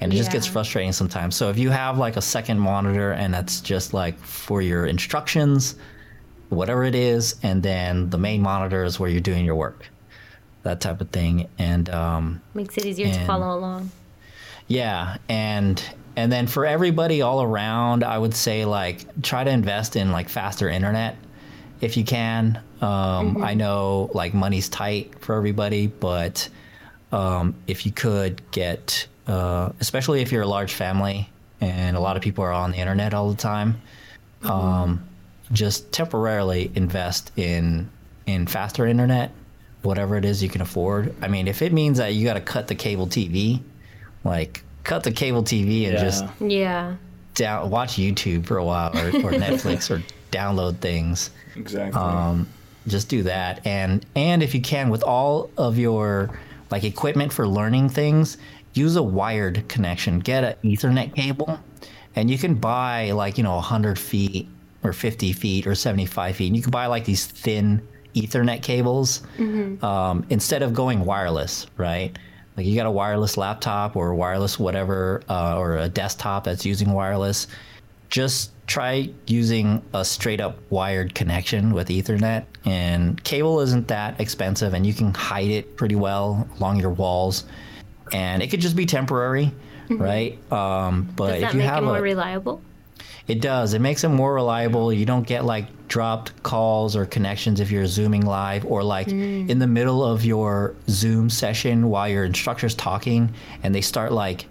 [0.00, 1.34] And it just gets frustrating sometimes.
[1.34, 5.74] So if you have like a second monitor and that's just like for your instructions,
[6.50, 9.88] whatever it is, and then the main monitor is where you're doing your work,
[10.62, 11.48] that type of thing.
[11.58, 13.90] And um, makes it easier to follow along.
[14.68, 15.82] yeah, and
[16.16, 20.28] and then for everybody all around, I would say like try to invest in like
[20.28, 21.16] faster internet
[21.80, 22.60] if you can.
[22.80, 26.48] Um, I know like money's tight for everybody, but
[27.12, 31.28] um, if you could get, uh, especially if you're a large family
[31.60, 33.80] and a lot of people are on the internet all the time,
[34.42, 35.04] um,
[35.52, 37.88] just temporarily invest in
[38.26, 39.32] in faster internet,
[39.82, 41.14] whatever it is you can afford.
[41.22, 43.60] I mean, if it means that you got to cut the cable TV,
[44.22, 45.98] like cut the cable TV and Yeah.
[45.98, 46.96] just Yeah,
[47.34, 51.30] down watch YouTube for a while or, or Netflix or download things.
[51.56, 51.98] Exactly.
[52.00, 52.46] Um,
[52.88, 56.38] just do that, and and if you can, with all of your
[56.70, 58.38] like equipment for learning things,
[58.74, 60.20] use a wired connection.
[60.20, 61.58] Get an Ethernet cable,
[62.16, 64.48] and you can buy like you know hundred feet
[64.82, 66.48] or fifty feet or seventy five feet.
[66.48, 69.22] And you can buy like these thin Ethernet cables
[69.82, 72.16] um, instead of going wireless, right?
[72.56, 76.92] Like you got a wireless laptop or wireless whatever, uh, or a desktop that's using
[76.92, 77.46] wireless.
[78.10, 82.44] Just try using a straight up wired connection with Ethernet.
[82.64, 87.44] And cable isn't that expensive, and you can hide it pretty well along your walls.
[88.12, 89.52] And it could just be temporary,
[89.90, 90.38] right?
[90.52, 92.62] Um, but does if that you make have it more a, reliable?
[93.26, 93.74] it does.
[93.74, 94.92] It makes it more reliable.
[94.92, 99.58] You don't get like dropped calls or connections if you're zooming live or like in
[99.58, 104.46] the middle of your Zoom session while your instructor's talking and they start like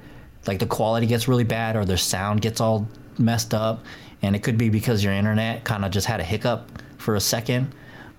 [0.47, 2.88] like the quality gets really bad or their sound gets all
[3.19, 3.84] messed up
[4.21, 7.21] and it could be because your internet kind of just had a hiccup for a
[7.21, 7.73] second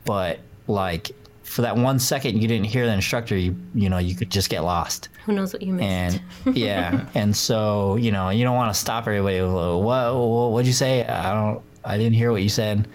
[0.04, 1.10] but like
[1.48, 4.50] for that one second you didn't hear the instructor you you know you could just
[4.50, 5.08] get lost.
[5.24, 6.20] Who knows what you missed?
[6.44, 10.50] and yeah and so you know you don't want to stop everybody with, what, what
[10.52, 11.04] what'd you say?
[11.04, 12.86] I don't i didn't hear what you said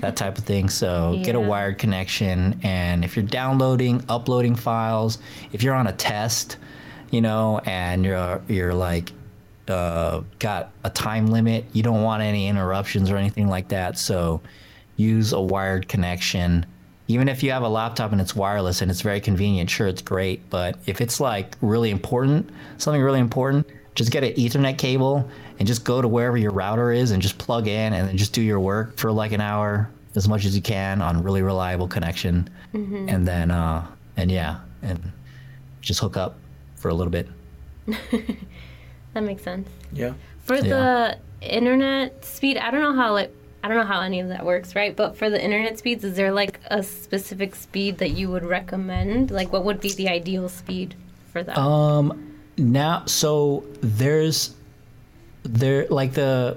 [0.00, 0.68] that type of thing.
[0.68, 5.18] So get a wired connection and if you're downloading uploading files
[5.52, 6.56] if you're on a test
[7.10, 9.12] you know and you're you're like
[9.70, 11.64] uh, got a time limit.
[11.72, 13.98] You don't want any interruptions or anything like that.
[13.98, 14.40] So
[14.96, 16.66] use a wired connection.
[17.06, 20.02] Even if you have a laptop and it's wireless and it's very convenient sure it's
[20.02, 20.48] great.
[20.50, 25.28] But if it's like really important something really important just get an ethernet cable
[25.58, 28.32] and just go to wherever your router is and just plug in and then just
[28.32, 31.88] do your work for like an hour as much as you can on really reliable
[31.88, 32.48] connection.
[33.08, 35.12] And then uh and yeah and
[35.80, 36.36] just hook up
[36.76, 37.28] for a little bit
[39.18, 39.68] that makes sense.
[39.92, 40.12] yeah.
[40.44, 40.62] For Yeah.
[41.40, 44.46] the internet speed, I don't know how like I don't know how any of that
[44.46, 44.94] works, right?
[44.94, 49.30] But for the internet speeds, is there like a specific speed that you would recommend?
[49.32, 50.94] Like, what would be the ideal speed
[51.32, 51.58] for that?
[51.58, 54.54] Um, now, so there's
[55.42, 56.56] there like the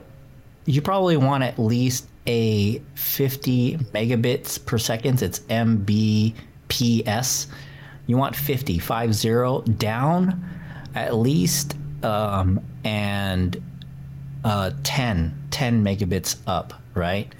[0.65, 5.23] you probably want at least a 50 megabits per second.
[5.23, 7.47] It's Mbps.
[8.07, 10.43] You want 50, 50 down
[10.93, 13.61] at least, um, and
[14.43, 17.33] uh, 10, 10 megabits up, right?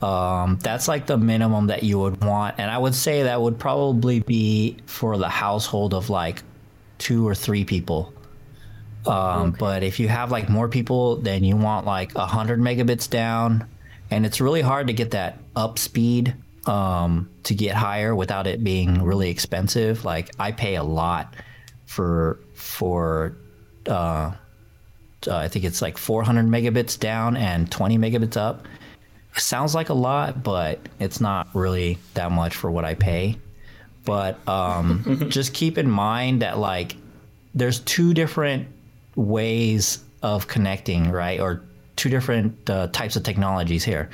[0.00, 2.56] Um, that's like the minimum that you would want.
[2.58, 6.42] And I would say that would probably be for the household of like
[6.98, 8.12] two or three people.
[9.06, 9.56] Um, okay.
[9.58, 13.66] But if you have like more people, then you want like 100 megabits down.
[14.10, 16.34] And it's really hard to get that up speed
[16.66, 20.04] um, to get higher without it being really expensive.
[20.04, 21.34] Like I pay a lot
[21.86, 23.36] for for
[23.88, 24.32] uh,
[25.26, 28.66] uh, I think it's like 400 megabits down and 20 megabits up.
[29.34, 33.38] It sounds like a lot, but it's not really that much for what I pay.
[34.04, 36.96] But um, just keep in mind that like
[37.54, 38.68] there's two different
[39.14, 41.40] ways of connecting, right?
[41.40, 41.62] Or
[41.96, 44.10] two different uh, types of technologies here.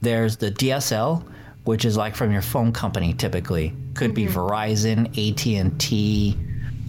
[0.00, 1.24] There's the DSL,
[1.64, 3.74] which is like from your phone company typically.
[3.94, 4.14] Could mm-hmm.
[4.14, 6.36] be Verizon, AT&T,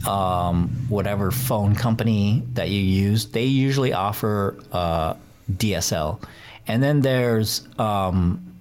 [0.06, 3.28] um, whatever phone company that you use.
[3.28, 5.16] They usually offer uh,
[5.52, 6.22] DSL.
[6.68, 8.54] And then there's um,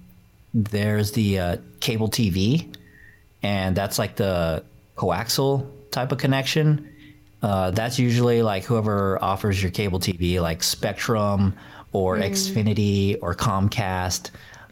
[0.53, 2.73] there's the uh, cable TV,
[3.43, 4.63] and that's like the
[4.95, 6.93] coaxial type of connection.
[7.43, 11.53] Uh, that's usually like whoever offers your cable TV, like Spectrum
[11.91, 12.29] or mm.
[12.31, 14.31] Xfinity or Comcast.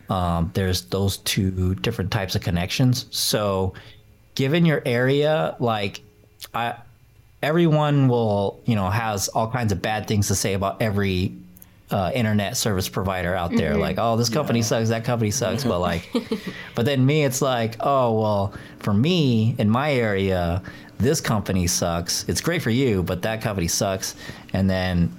[0.10, 3.06] Um, there's those two different types of connections.
[3.12, 3.74] So,
[4.36, 6.02] given your area, like
[6.54, 6.76] I,
[7.42, 11.34] everyone will, you know, has all kinds of bad things to say about every
[11.92, 13.74] uh, internet service provider out there.
[13.74, 13.82] Mm-hmm.
[13.82, 14.66] Like, oh, this company yeah.
[14.66, 15.64] sucks, that company sucks.
[15.64, 16.10] but like,
[16.76, 20.62] but then me, it's like, oh, well, for me in my area,
[20.98, 22.28] this company sucks.
[22.28, 24.16] It's great for you, but that company sucks.
[24.54, 25.12] And then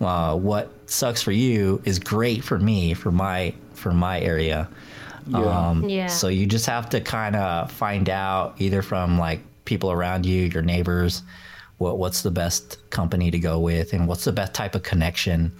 [0.00, 4.68] uh, what sucks for you is great for me for my for my area.
[5.26, 5.38] Yeah.
[5.38, 6.06] Um, yeah.
[6.08, 9.40] So you just have to kind of find out either from like
[9.72, 11.22] people around you, your neighbors,
[11.78, 15.52] what what's the best company to go with, and what's the best type of connection,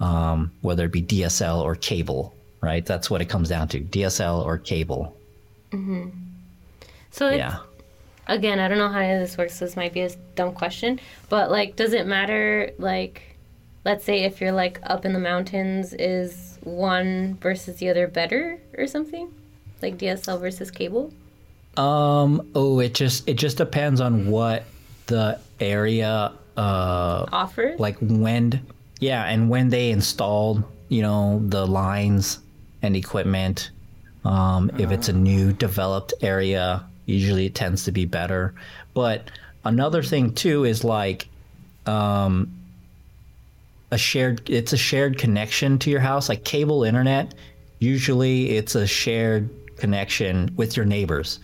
[0.00, 2.34] um, whether it be DSL or cable.
[2.60, 2.86] Right.
[2.86, 5.16] That's what it comes down to: DSL or cable.
[5.72, 6.10] Mm-hmm.
[7.10, 7.58] So yeah
[8.26, 9.58] again, I don't know how this works.
[9.58, 12.72] This might be a dumb question, but like, does it matter?
[12.78, 13.36] Like,
[13.84, 18.58] let's say if you're like up in the mountains, is one versus the other better
[18.76, 19.32] or something?
[19.80, 21.12] Like DSL versus cable?
[21.76, 22.50] Um.
[22.54, 24.64] Oh, it just it just depends on what
[25.06, 27.80] the area uh offers.
[27.80, 28.64] Like when,
[29.00, 32.40] yeah, and when they installed, you know, the lines
[32.82, 33.70] and equipment.
[34.24, 34.84] Um, uh-huh.
[34.84, 38.54] if it's a new developed area, Usually it tends to be better.
[38.94, 39.30] But
[39.64, 41.28] another thing too is like
[41.86, 42.52] um,
[43.90, 47.34] a shared it's a shared connection to your house like cable internet
[47.80, 51.40] usually it's a shared connection with your neighbors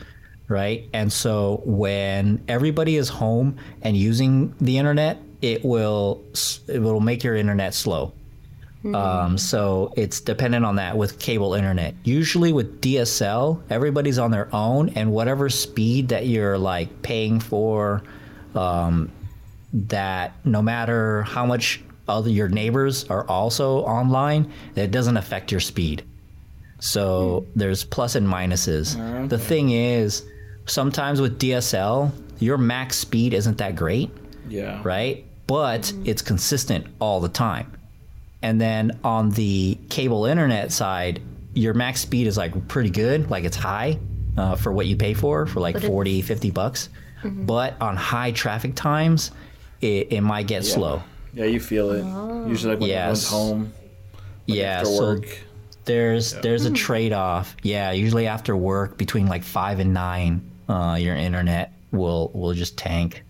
[0.48, 6.22] right and so when everybody is home and using the internet it will
[6.66, 8.12] it will make your internet slow
[8.84, 8.94] Mm-hmm.
[8.94, 11.94] Um, so it's dependent on that with cable internet.
[12.04, 18.02] Usually with DSL, everybody's on their own, and whatever speed that you're like paying for,
[18.54, 19.10] um,
[19.72, 25.60] that no matter how much other your neighbors are also online, it doesn't affect your
[25.60, 26.04] speed.
[26.78, 27.52] So mm.
[27.56, 28.98] there's plus and minuses.
[28.98, 29.26] Okay.
[29.26, 30.24] The thing is,
[30.68, 34.10] sometimes with DSL, your max speed isn't that great.
[34.48, 34.80] Yeah.
[34.82, 35.24] Right?
[35.46, 36.06] But mm.
[36.06, 37.72] it's consistent all the time.
[38.42, 41.20] And then on the cable internet side,
[41.54, 43.98] your max speed is like pretty good, like it's high
[44.36, 46.88] uh, for what you pay for, for like 40, 50 bucks.
[47.22, 47.46] Mm-hmm.
[47.46, 49.32] But on high traffic times,
[49.80, 50.74] it, it might get yeah.
[50.74, 51.02] slow.
[51.34, 52.02] Yeah, you feel it.
[52.04, 52.46] Oh.
[52.46, 53.26] Usually like when yes.
[53.26, 53.72] everyone's home.
[54.46, 55.38] Like yeah, so work.
[55.84, 56.40] there's yeah.
[56.40, 56.74] there's a hmm.
[56.74, 57.54] trade off.
[57.62, 62.76] Yeah, usually after work between like five and nine, uh, your internet will will just
[62.76, 63.22] tank.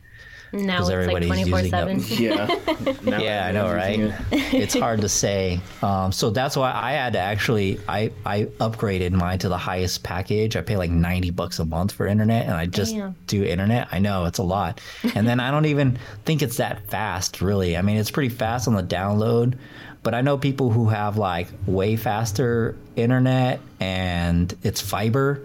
[0.53, 2.01] Now it's everybody's like 24 7.
[2.09, 2.59] Yeah.
[3.18, 4.01] yeah, I know, right?
[4.01, 4.14] It.
[4.55, 5.61] it's hard to say.
[5.83, 10.03] Um, so that's why I had to actually, I, I upgraded mine to the highest
[10.03, 10.57] package.
[10.57, 13.15] I pay like 90 bucks a month for internet and I just Damn.
[13.27, 13.88] do internet.
[13.92, 14.81] I know it's a lot.
[15.15, 17.77] And then I don't even think it's that fast, really.
[17.77, 19.58] I mean, it's pretty fast on the download.
[20.02, 25.44] But I know people who have like way faster internet and it's fiber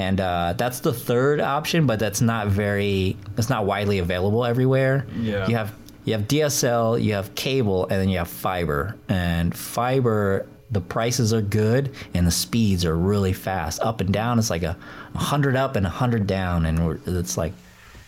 [0.00, 3.18] and uh, that's the third option, but that's not very.
[3.36, 5.06] It's not widely available everywhere.
[5.14, 5.46] Yeah.
[5.46, 5.74] You have
[6.06, 8.96] you have DSL, you have cable, and then you have fiber.
[9.10, 13.80] And fiber the prices are good and the speeds are really fast.
[13.80, 14.74] Up and down, it's like a,
[15.14, 17.52] a hundred up and a hundred down, and we're, it's like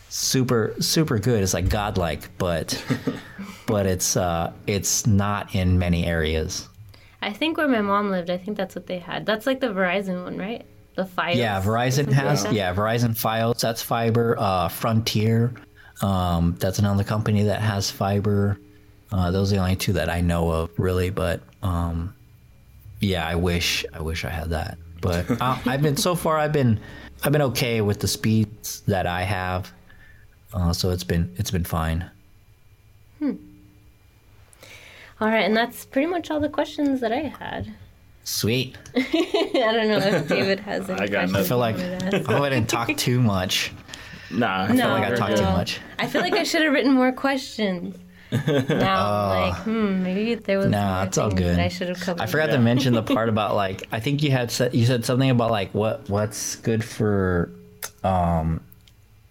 [0.09, 1.43] super super good.
[1.43, 2.83] It's like godlike, but
[3.67, 6.67] but it's uh, it's not in many areas.
[7.21, 9.27] I think where my mom lived, I think that's what they had.
[9.27, 10.65] That's like the Verizon one, right?
[10.95, 11.35] The Fios.
[11.35, 13.59] Yeah, Verizon has like yeah Verizon Fios.
[13.59, 14.35] That's fiber.
[14.37, 15.53] Uh, Frontier,
[16.01, 18.59] um, that's another company that has fiber.
[19.11, 21.09] Uh, those are the only two that I know of, really.
[21.09, 22.13] But um,
[22.99, 24.77] yeah, I wish I wish I had that.
[25.01, 26.37] But uh, I've been so far.
[26.37, 26.79] I've been
[27.23, 29.71] I've been okay with the speeds that I have.
[30.53, 32.09] Uh, so it's been it's been fine.
[33.19, 33.35] Hmm.
[35.21, 37.73] All right, and that's pretty much all the questions that I had.
[38.23, 38.77] Sweet.
[38.95, 39.01] I
[39.53, 41.35] don't know if David has any I got questions.
[41.35, 42.29] I feel like he wanted.
[42.29, 43.71] I wouldn't talk too much.
[44.31, 45.37] Nah, I No, feel like I talked good.
[45.39, 45.79] too much.
[45.99, 47.97] I feel like I should have written more questions.
[48.47, 50.65] Now, I'm like, hmm, maybe there was.
[50.67, 50.69] Oh.
[50.69, 51.59] Nah, it's all good.
[51.59, 52.21] I should have covered.
[52.21, 55.05] I forgot to mention the part about like I think you had said you said
[55.05, 57.51] something about like what what's good for
[58.03, 58.59] um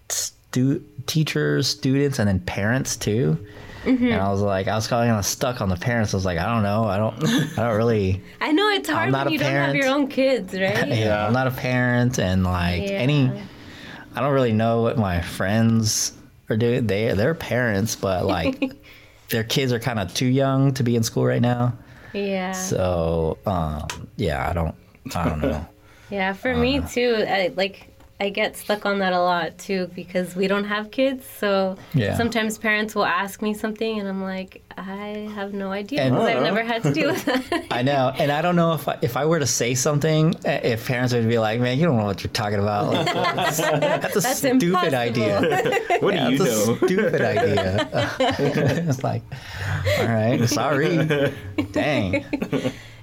[0.08, 3.44] stu- teachers, students, and then parents too.
[3.84, 4.04] Mm-hmm.
[4.12, 6.14] And I was like, I was kind of stuck on the parents.
[6.14, 8.22] I was like, I don't know, I don't, I don't really.
[8.40, 10.88] I know it's hard when you don't have your own kids, right?
[10.88, 11.26] Yeah, Yeah.
[11.26, 12.98] I'm not a parent, and like Yeah.
[12.98, 13.30] any,
[14.14, 16.12] I don't really know what my friends
[16.50, 16.86] are doing.
[16.86, 18.72] They they're parents, but like
[19.30, 21.72] their kids are kind of too young to be in school right now.
[22.12, 22.52] Yeah.
[22.52, 24.74] So um, yeah, I don't,
[25.14, 25.66] I don't know.
[26.10, 27.24] Yeah, for me too.
[27.26, 27.88] I like
[28.22, 31.24] I get stuck on that a lot too because we don't have kids.
[31.42, 32.16] So Yeah.
[32.16, 36.42] sometimes parents will ask me something and I'm like, I have no idea because I've
[36.50, 37.66] never had to deal with that.
[37.78, 40.60] I know, and I don't know if I, if I were to say something, uh,
[40.62, 42.92] if parents would be like, "Man, you don't know what you're talking about.
[42.92, 45.36] Like, that's, that's a That's stupid impossible." idea.
[46.00, 46.72] What Yeah, do you that's know?
[46.74, 47.88] a stupid idea."
[48.88, 49.22] it's like,
[49.98, 50.96] all right, sorry.
[51.72, 52.24] Dang.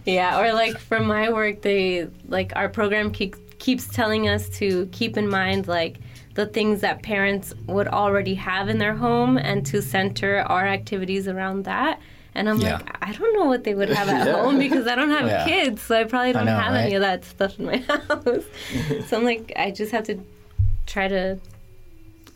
[0.05, 4.87] yeah, or like for my work, they like our program keep, keeps telling us to
[4.91, 5.99] keep in mind like
[6.35, 11.27] the things that parents would already have in their home and to center our activities
[11.27, 11.99] around that.
[12.35, 12.75] And I'm Yeah.
[12.77, 14.33] like, I don't know what they would have at Yeah.
[14.41, 15.43] home because I don't have Yeah.
[15.43, 18.43] kids, so I probably don't know, have any of that stuff in my house.
[19.07, 20.19] so I'm like, I just have to
[20.85, 21.37] try to,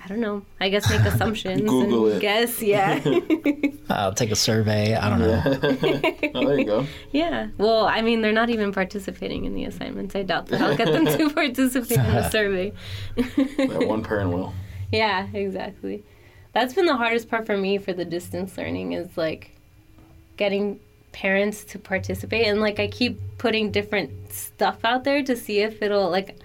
[0.04, 2.20] I don't know, I guess make assumptions Google and it.
[2.22, 3.02] guess, yeah.
[3.90, 4.96] I'll take a survey.
[4.96, 6.20] I don't know.
[6.36, 6.88] Oh, there you go.
[7.12, 7.50] Yeah.
[7.60, 10.16] Well, I mean, they're not even participating in the assignments.
[10.16, 12.74] I doubt that I'll get them to participate in the survey.
[13.16, 14.54] That one parent will.
[14.92, 16.04] yeah, exactly.
[16.54, 19.52] That's been the hardest part for me for the distance learning is like
[20.38, 20.80] getting
[21.12, 25.82] parents to participate and like I keep putting different stuff out there to see if
[25.84, 26.38] it'll like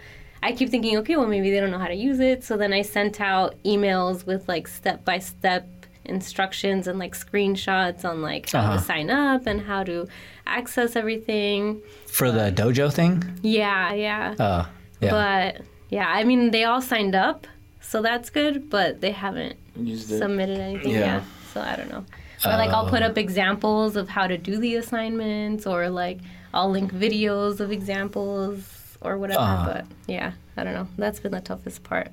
[0.42, 2.72] I keep thinking okay well maybe they don't know how to use it so then
[2.72, 5.66] I sent out emails with like step by step
[6.04, 8.76] instructions and like screenshots on like how Uh-huh.
[8.78, 10.06] to sign up and how to
[10.46, 13.22] access everything For the dojo thing.
[13.42, 14.64] yeah yeah Uh,
[15.00, 15.10] yeah.
[15.10, 17.46] but yeah I mean they all signed up
[17.80, 21.16] so that's good but they haven't Used submitted anything Yeah.
[21.16, 21.22] yet.
[21.54, 22.04] So I don't know.
[22.44, 26.18] Or like I'll put up examples of how to do the assignments or like
[26.54, 29.40] I'll link videos of examples or whatever.
[29.40, 29.64] Uh.
[29.66, 30.88] But yeah, I don't know.
[30.96, 32.12] That's been the toughest part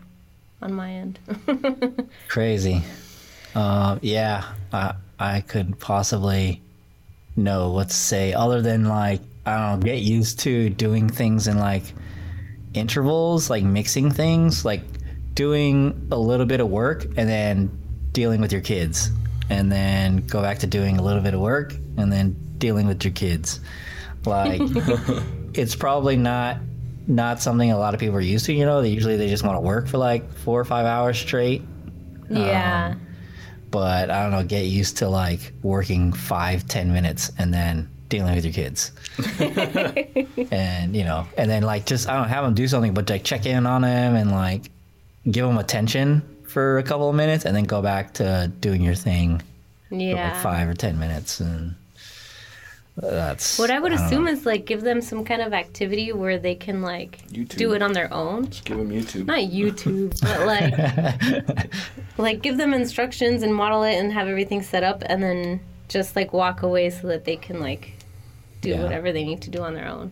[0.62, 1.20] on my end.
[2.28, 2.84] Crazy.
[3.54, 6.62] Uh, yeah, I I could possibly
[7.36, 11.48] know what to say other than like I don't know, get used to doing things
[11.48, 11.84] in like
[12.74, 14.82] intervals, like mixing things, like
[15.34, 17.78] doing a little bit of work and then
[18.12, 19.12] dealing with your kids,
[19.50, 23.04] and then go back to doing a little bit of work and then dealing with
[23.04, 23.60] your kids.
[24.26, 24.62] Like
[25.54, 26.58] it's probably not
[27.08, 28.54] not something a lot of people are used to.
[28.54, 31.18] You know, they usually they just want to work for like four or five hours
[31.18, 31.62] straight
[32.30, 32.92] yeah.
[32.92, 33.02] Um,
[33.72, 38.36] but I don't know, get used to like working five, ten minutes and then dealing
[38.36, 38.92] with your kids.
[40.52, 43.24] and, you know, and then like just, I don't have them do something, but like
[43.24, 44.72] check in on them and like
[45.30, 48.96] give them attention for a couple of minutes and then go back to doing your
[48.96, 49.42] thing
[49.90, 50.32] for yeah.
[50.32, 51.40] like five or 10 minutes.
[51.40, 51.76] And
[52.98, 54.32] that's What I would don't assume know.
[54.32, 57.58] is like give them some kind of activity where they can like YouTube.
[57.58, 58.46] do it on their own.
[58.50, 59.26] Just give them YouTube.
[59.26, 61.74] Not YouTube, but like
[62.18, 66.16] like give them instructions and model it and have everything set up and then just
[66.16, 67.94] like walk away so that they can like
[68.62, 68.84] do Yeah.
[68.84, 70.12] whatever they need to do on their own.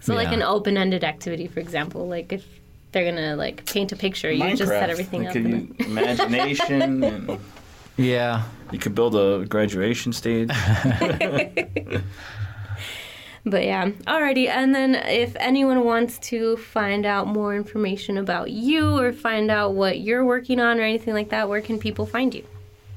[0.00, 2.44] So like an open-ended activity, for example, like if
[2.92, 5.36] they're gonna like paint a picture, you just set everything Like, up.
[5.36, 7.04] and- you- imagination.
[7.04, 7.38] and
[7.96, 8.42] yeah.
[8.72, 10.50] You could build a graduation stage.
[13.44, 14.48] But yeah, alrighty.
[14.48, 19.74] And then if anyone wants to find out more information about you or find out
[19.74, 22.46] what you're working on or anything like that, where can people find you?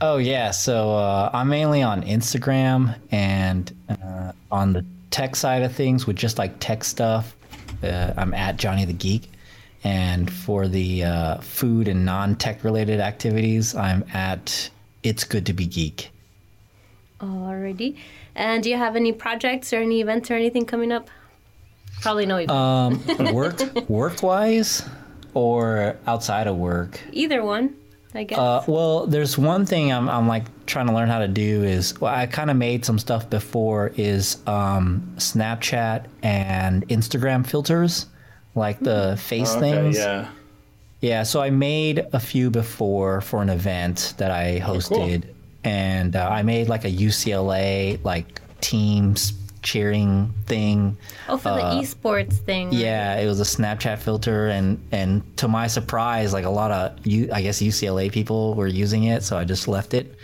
[0.01, 5.73] Oh yeah, so uh, I'm mainly on Instagram and uh, on the tech side of
[5.73, 7.36] things with just like tech stuff,
[7.82, 9.32] uh, I'm at Johnny the Geek.
[9.84, 14.69] And for the uh, food and non tech related activities, I'm at
[15.06, 16.10] It's Good to Be Geek.
[17.20, 17.95] Alrighty.
[18.36, 21.10] And do you have any projects or any events or anything coming up?
[22.01, 22.45] Probably no.
[22.47, 23.01] Um,
[23.34, 24.84] work work wise
[25.36, 26.99] or outside of work?
[27.12, 27.76] Either one,
[28.16, 28.38] I guess.
[28.38, 31.99] Uh, well, there's one thing I'm, I'm like trying to learn how to do is
[32.01, 38.08] well, I kind of made some stuff before is um, Snapchat and Instagram filters,
[38.56, 39.97] like the face Oh, okay, things.
[39.97, 40.30] yeah.
[41.06, 45.24] Yeah, so I made a few before for an event that I Oh, hosted,
[45.64, 50.97] and uh, I made like a UCLA like teams cheering thing.
[51.30, 52.70] oh, for the esports thing.
[52.70, 56.72] uh, Yeah, it was a Snapchat filter, and and to my surprise, like a lot
[56.72, 60.16] of you, I guess UCLA people were using it, so I just left it.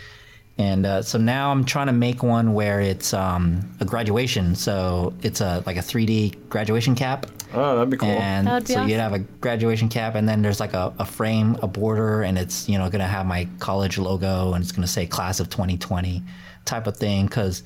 [0.58, 5.14] And uh, so now I'm trying to make one where it's um, a graduation, so
[5.22, 8.08] it's a like a 3D graduation cap, Oh, that'd be cool.
[8.08, 10.92] and That would be so you'd have a graduation cap, and then there's like a,
[10.98, 14.72] a frame, a border, and it's you know gonna have my college logo, and it's
[14.72, 16.22] gonna say class of 2020,
[16.66, 17.62] type of thing, because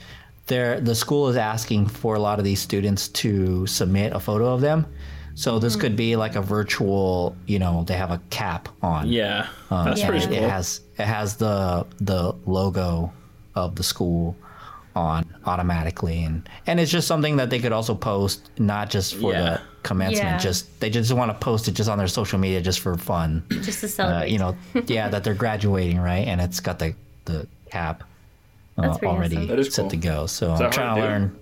[0.46, 4.54] they're the school is asking for a lot of these students to submit a photo
[4.54, 4.86] of them.
[5.38, 5.60] So Mm-hmm.
[5.64, 9.06] this could be like a virtual, you know, they have a cap on.
[9.08, 10.44] yeah, Uh, that's pretty and cool.
[10.44, 13.12] It has it has the the logo
[13.54, 14.34] of the school
[14.94, 19.32] on automatically, and and it's just something that they could also post, not just for
[19.32, 19.42] Yeah.
[19.42, 20.30] the commencement.
[20.30, 20.38] Yeah.
[20.38, 23.42] Just they just want to post it just on their social media just for fun.
[23.50, 24.30] Just to Uh, celebrate.
[24.32, 24.56] you know,
[24.86, 26.26] yeah, that they're graduating, right?
[26.26, 26.94] And it's got the
[27.26, 28.04] the cap
[28.78, 29.64] uh, already awesome.
[29.64, 29.90] Set cool.
[29.90, 30.26] to go.
[30.26, 31.06] So I'm trying to to do?
[31.06, 31.36] learn.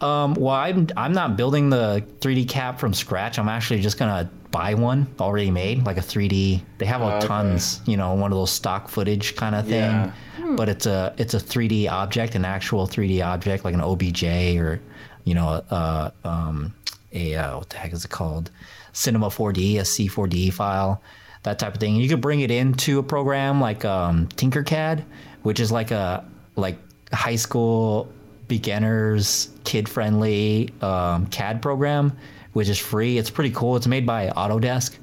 [0.00, 3.38] Um, well, I'm I'm not building the 3D cap from scratch.
[3.38, 6.62] I'm actually just gonna buy one already made, like a 3D.
[6.78, 7.26] They have all Okay.
[7.26, 9.90] tons, you know, one of those stock footage kind of thing.
[9.90, 10.12] Yeah.
[10.56, 14.24] But it's a it's a 3D object, an actual 3D object, like an OBJ
[14.58, 14.80] or,
[15.24, 16.74] you know, uh, um,
[17.12, 18.50] a uh, what the heck is it called?
[18.92, 21.02] Cinema 4D, a C4D file,
[21.42, 21.96] that type of thing.
[21.96, 25.04] You could bring it into a program like um, Tinkercad,
[25.42, 26.24] which is like a
[26.54, 26.78] like
[27.12, 28.10] high school
[28.48, 32.16] beginners kid friendly um, CAD program,
[32.52, 33.18] which is free.
[33.18, 33.76] It's pretty cool.
[33.76, 34.96] It's made by Autodesk,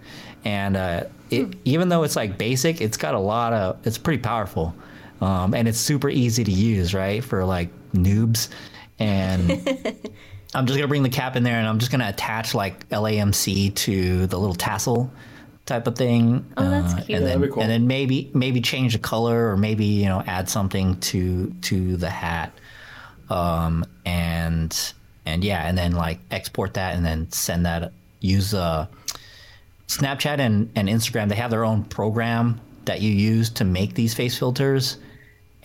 [0.45, 3.85] and uh, it, even though it's like basic, it's got a lot of.
[3.85, 4.75] It's pretty powerful,
[5.21, 8.49] um, and it's super easy to use, right, for like noobs.
[8.99, 9.51] And
[10.55, 13.73] I'm just gonna bring the cap in there, and I'm just gonna attach like LAMC
[13.75, 15.11] to the little tassel
[15.65, 16.45] type of thing.
[16.57, 17.17] Oh, that's uh, cute.
[17.17, 17.63] And then, That'd be cool.
[17.63, 21.97] and then maybe maybe change the color, or maybe you know add something to to
[21.97, 22.53] the hat,
[23.33, 24.93] um, and
[25.25, 27.91] and yeah, and then like export that, and then send that.
[28.19, 28.87] Use uh,
[29.87, 31.27] Snapchat and, and Instagram.
[31.27, 34.97] They have their own program that you use to make these face filters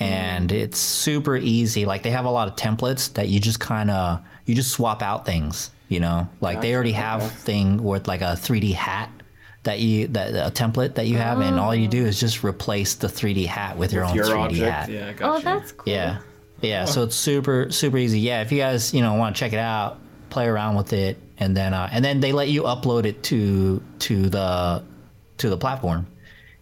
[0.01, 1.85] and it's super easy.
[1.85, 5.03] Like they have a lot of templates that you just kind of you just swap
[5.03, 5.71] out things.
[5.89, 7.35] You know, like they already have okay.
[7.35, 9.11] thing with like a 3D hat
[9.63, 12.95] that you that a template that you have, and all you do is just replace
[12.95, 14.71] the 3D hat with your own Your 3D object.
[14.71, 14.91] hat.
[14.91, 15.93] Yeah, oh, that's cool.
[15.93, 16.21] Yeah.
[16.61, 16.85] Yeah.
[16.87, 18.21] So it's super, super easy.
[18.21, 18.43] Yeah.
[18.43, 19.99] If you guys, you know, want to check it out,
[20.31, 23.83] play around with it, and then, uh, and then they let you upload it to,
[24.01, 24.85] to the,
[25.39, 26.07] to the platform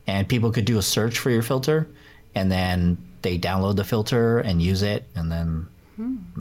[0.07, 1.88] and people could do a search for your filter
[2.34, 5.66] and then they download the filter and use it and then,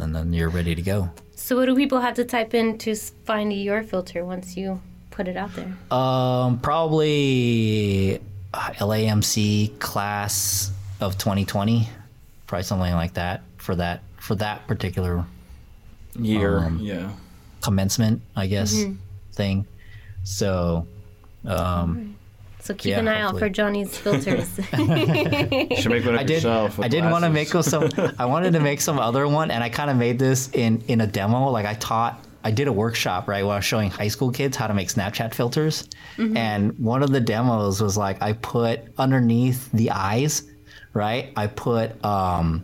[0.02, 1.10] and then you're ready to go.
[1.36, 4.82] So, what do people have to type in to find your filter once you
[5.12, 5.76] put it out there?
[5.96, 8.20] Um, probably
[8.54, 11.90] uh, LAMC class of 2020,
[12.56, 15.26] probably something like that for that, for that particular
[16.18, 16.60] Year.
[16.60, 17.12] Um, yeah.
[17.62, 18.86] commencement, I guess,
[19.34, 19.68] thing.
[20.24, 20.88] So,
[21.46, 22.16] um,
[22.62, 24.58] So keep Yeah, an eye out for Johnny's filters.
[24.78, 26.36] You should make one up I did.
[26.36, 26.80] yourself.
[26.80, 27.90] I did want to make some.
[28.18, 31.02] I wanted to make some other one, and I kind of made this in in
[31.02, 31.50] a demo.
[31.50, 32.24] Like I taught.
[32.46, 34.88] I did a workshop right where I was showing high school kids how to make
[34.88, 40.44] Snapchat filters, and one of the demos was like I put underneath the eyes,
[40.96, 41.32] right?
[41.36, 42.64] I put um,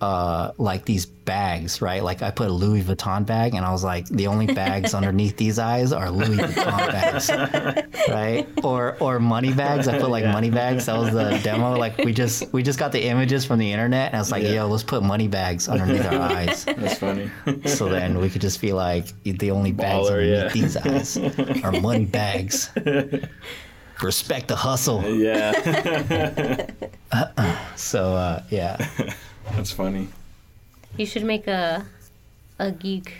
[0.00, 2.02] uh, like these bags, right?
[2.02, 5.36] Like I put a Louis Vuitton bag, and I was like, the only bags underneath
[5.38, 7.30] these eyes are Louis Vuitton bags,
[8.10, 8.46] right?
[8.62, 9.88] Or or money bags.
[9.88, 10.86] I put like money bags.
[10.86, 11.76] That was the demo.
[11.78, 14.42] Like we just we just got the images from the internet, and I was like,
[14.42, 14.50] Yeah.
[14.50, 16.64] yo, let's put money bags underneath our eyes.
[16.64, 17.30] That's funny.
[17.64, 20.62] So then we could just be like, the only bags Baller, underneath yeah.
[20.62, 22.70] these eyes are money bags.
[24.02, 25.02] Respect the hustle.
[25.08, 26.66] yeah.
[27.76, 28.76] So uh, yeah.
[29.52, 30.08] That's funny.
[30.96, 31.84] you should make a
[32.58, 33.12] a geek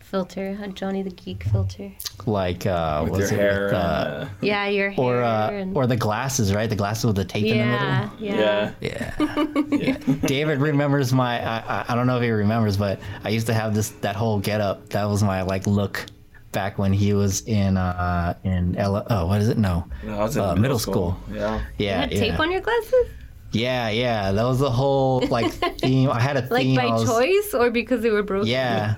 [0.00, 1.90] filter, a Johnny the Geek filter.
[2.26, 3.64] like uh, With was your it hair.
[3.64, 6.68] with, uh, uh, Yeah, your hair or uh, and or the glasses, right?
[6.68, 7.88] The glasses with the tape in the middle.
[8.18, 9.44] yeah, yeah, yeah.
[9.70, 9.98] Yeah.
[10.06, 10.14] Yeah.
[10.26, 11.40] David remembers my.
[11.42, 14.16] I, I, I don't know if he remembers, but I used to have this that
[14.16, 14.88] whole get up.
[14.90, 16.04] That was my like look
[16.52, 19.04] back when he was in uh in L.
[19.10, 19.58] Oh, what is it?
[19.58, 19.86] No.
[20.04, 21.16] No, I was in Uh, middle school.
[21.32, 21.56] Yeah.
[21.78, 23.06] You Yeah, had yeah, tape on your glasses,
[23.52, 24.32] yeah, yeah.
[24.32, 25.50] That was the whole like
[25.80, 26.08] theme.
[26.10, 28.48] I had a theme like by was- choice or because they were broken.
[28.48, 28.96] Yeah,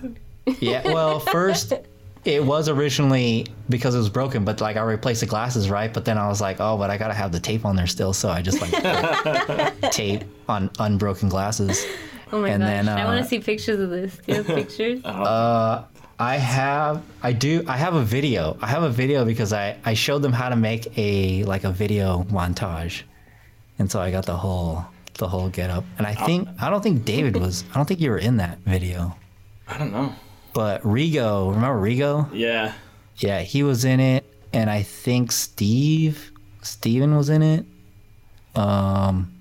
[0.61, 0.93] yeah.
[0.93, 1.73] Well, first
[2.25, 5.93] it was originally because it was broken, but like I replaced the glasses, right?
[5.93, 8.13] But then I was like, oh, but I gotta have the tape on there still,
[8.13, 8.73] so I just like
[9.93, 11.85] tape on unbroken glasses.
[12.33, 14.17] Oh my And gosh, then, I want uh, to see pictures of this.
[14.17, 15.01] Do you have pictures?
[15.05, 15.85] Uh,
[16.19, 18.57] I have, I do, I have a video.
[18.63, 21.71] I have a video because I I showed them how to make a like a
[21.71, 23.03] video montage,
[23.79, 24.85] and so I got the whole
[25.19, 25.85] the whole get up.
[25.99, 27.65] And I think I don't think David was.
[27.73, 29.17] I don't think you were in that video.
[29.67, 30.15] I don't know.
[30.53, 32.29] But Rigo, remember Rigo?
[32.33, 32.75] Yeah.
[33.17, 37.65] Yeah, he was in it, and I think Steve, Steven was in it.
[38.55, 39.34] Um,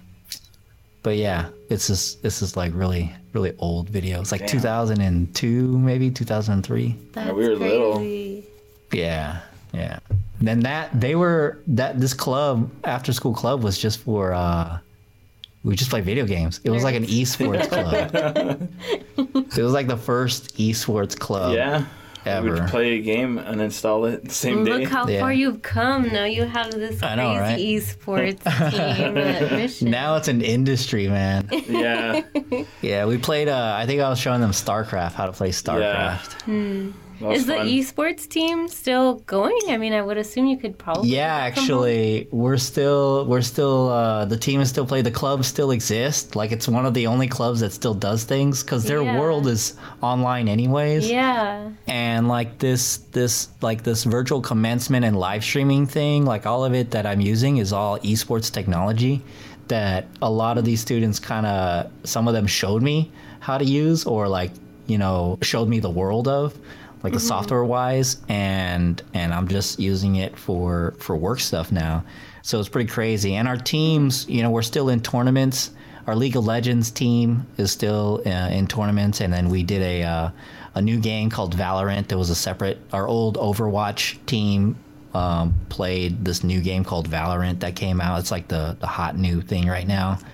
[1.04, 4.22] but yeah, it's just this is like really really old video.
[4.22, 4.50] It's like Damn.
[4.50, 6.96] 2002, maybe 2003.
[7.12, 7.96] That's we were little.
[7.96, 8.46] crazy.
[8.92, 9.42] Yeah,
[9.74, 10.00] yeah.
[10.42, 14.80] Then that they were that this club after school club was just for uh
[15.64, 16.60] we just play video games.
[16.64, 18.70] It was like an esports club.
[19.18, 21.56] it was like the first esports club.
[21.56, 21.86] yeah.
[22.26, 22.54] We ever.
[22.54, 24.72] would play a game and install it the same day.
[24.80, 25.20] Look how Yeah.
[25.22, 26.08] far you've come.
[26.10, 27.60] Now you have this I crazy know, right?
[27.60, 29.14] esports team
[29.58, 29.90] Mission.
[29.92, 31.50] Now it's an industry, man.
[31.68, 32.22] yeah.
[32.82, 33.48] Yeah, we played.
[33.50, 36.46] Uh, I think I was showing them StarCraft, how to play StarCraft.
[36.46, 36.94] That was
[37.32, 39.58] Is the esports team still going?
[39.70, 41.10] I mean, I would assume you could probably.
[41.10, 45.06] Yeah, actually, we're still we're still uh, the team is still played.
[45.06, 46.36] The club still exists.
[46.36, 49.20] Like it's one of the only clubs that still does things because their Yeah.
[49.20, 51.10] world is online anyways.
[51.10, 51.70] Yeah.
[51.88, 56.74] And like this this like this virtual commencement and live streaming thing, like all of
[56.74, 59.22] it that I'm using is all esports technology
[59.70, 63.64] that a lot of these students kind of some of them showed me how to
[63.64, 64.52] use or like
[64.88, 66.54] you know showed me the world of
[67.04, 72.04] like the software wise and and i'm just using it for for work stuff now.
[72.42, 73.36] So it's pretty crazy.
[73.36, 75.72] And our teams you know we're still in tournaments.
[76.08, 79.22] Our league of legends team is still uh, in tournaments.
[79.22, 80.30] And then we did a uh,
[80.76, 84.76] a new game called valorant there was a separate our old overwatch team
[85.14, 88.20] um, played this new game called valorant that came out.
[88.20, 90.20] It's like the the hot new thing right now.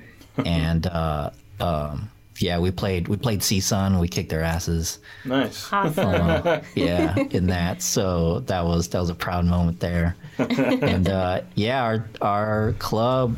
[0.45, 2.09] And uh um
[2.41, 4.99] yeah we played we played CSUN we kicked their asses.
[5.25, 5.71] Nice.
[5.71, 6.61] Awesome.
[6.75, 7.81] yeah in that.
[7.81, 10.15] So that was that was a proud moment there.
[10.37, 13.35] And uh yeah our our club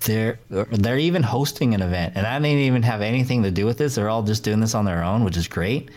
[0.00, 2.14] they're they're even hosting an event.
[2.16, 3.94] And i didn't even have anything to do with this.
[3.94, 5.90] They're all just doing this on their own which is great.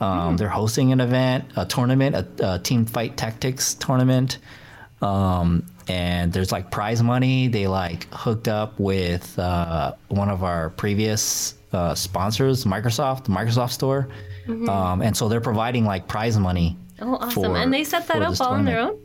[0.00, 4.38] Um, they're hosting an event a tournament a, a team fight tactics tournament.
[5.00, 7.48] Um, and there's like prize money.
[7.48, 14.08] They like hooked up with uh, one of our previous uh, sponsors, Microsoft, Microsoft Store,
[14.68, 16.76] um, and so they're providing like prize money.
[17.00, 17.30] Oh, awesome.
[17.44, 18.98] for- and they set that up all on their own?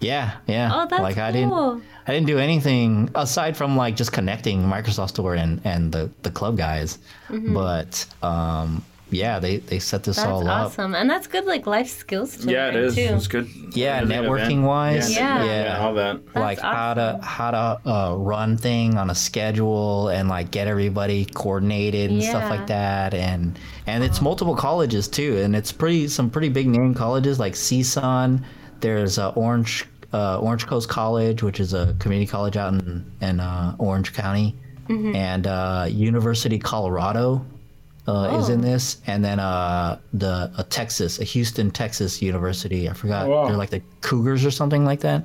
[0.00, 0.70] Yeah, yeah.
[0.72, 1.74] Oh, that's like I cool.
[1.74, 6.10] didn't, I didn't do anything aside from like just connecting Microsoft Store and and the
[6.22, 6.98] the club guys,
[7.28, 10.16] but um, yeah, they they set this.
[10.16, 10.66] That's all up.
[10.66, 10.94] awesome.
[10.94, 12.94] And that's good, like, life skills to Yeah, it learn, is.
[12.94, 13.00] too.
[13.02, 13.48] It's good.
[13.72, 15.44] Yeah, Every networking wise, Yeah.
[15.44, 16.20] yeah, all that.
[16.34, 21.26] like how to how to uh, run thing on a schedule and like get everybody
[21.26, 26.30] coordinated and stuff like that and and it's multiple colleges too and it's pretty some
[26.30, 28.42] pretty big name colleges like CSUN
[28.80, 33.40] there's uh, Orange uh, Orange Coast College which is a community college out in in
[33.40, 34.56] uh, Orange County
[34.88, 35.16] Mm-hmm.
[35.16, 37.42] and uh, University Colorado
[38.06, 38.62] uh, is in Oh.
[38.62, 42.88] this, and then uh, the a Texas, a Houston, Texas University.
[42.88, 43.28] I forgot.
[43.28, 43.46] Wow.
[43.46, 45.24] They're like the Cougars or something like that.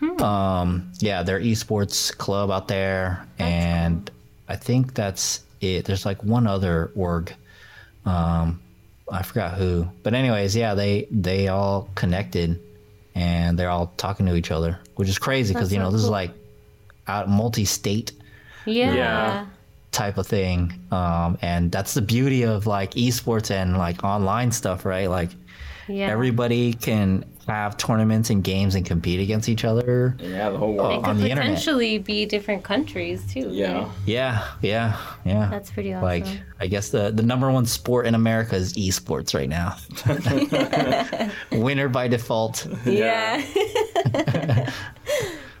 [0.00, 0.22] Hmm.
[0.22, 4.10] Um, yeah, their esports club out there, and
[4.48, 5.84] I think that's it.
[5.84, 7.34] There's like one other org.
[8.06, 8.60] Um,
[9.12, 12.58] I forgot who, but anyways, yeah, they they all connected,
[13.14, 16.02] and they're all talking to each other, which is crazy because you know so this
[16.04, 16.30] is like
[17.06, 18.12] out multi-state
[18.66, 18.94] Yeah.
[18.94, 19.46] Yeah.
[19.92, 20.72] Type of thing.
[20.90, 25.08] Um, and that's the beauty of like esports and like online stuff, right?
[25.10, 25.30] Like
[25.88, 26.08] Yeah.
[26.08, 30.14] everybody can have tournaments and games and compete against each other.
[30.20, 31.02] Yeah, the whole It world.
[31.02, 31.46] could on the internet.
[31.46, 33.48] potentially be different countries, too.
[33.50, 33.78] Yeah.
[33.78, 33.88] right?
[34.06, 35.48] Yeah, yeah, yeah.
[35.50, 36.04] That's pretty awesome.
[36.04, 36.26] like
[36.60, 39.74] I guess the the number one sport in America is esports right now.
[41.50, 42.68] Winner by default.
[42.86, 43.42] Yeah.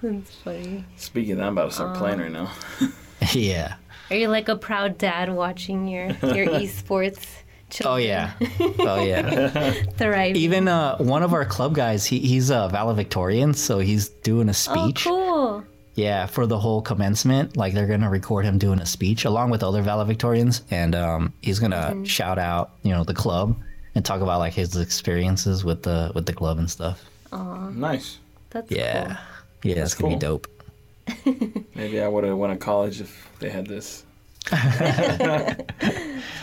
[0.02, 0.84] That's funny.
[0.96, 2.52] Speaking of that, I'm about to start playing right now.
[3.32, 3.74] yeah.
[4.10, 7.26] Are you like a proud dad watching your your esports
[7.70, 7.94] Children?
[7.94, 8.32] Oh yeah,
[8.80, 9.70] oh yeah.
[9.96, 10.36] Thrive.
[10.36, 14.54] Even uh, one of our club guys, he, he's a valedictorian, so he's doing a
[14.54, 14.76] speech.
[14.76, 15.04] oh, speech.
[15.04, 15.64] cool.
[15.94, 19.62] Yeah, for the whole commencement, like they're gonna record him doing a speech along with
[19.62, 23.56] other valedictorians, and um, he's gonna shout out, you know, the club
[23.94, 27.04] and talk about like his experiences with the with the club and stuff.
[27.32, 28.18] Nice.
[28.50, 29.18] That's Yeah,
[29.62, 30.48] yeah, it's gonna be dope.
[31.74, 34.04] Maybe I would have went to college if they had this.
[34.46, 34.58] cool.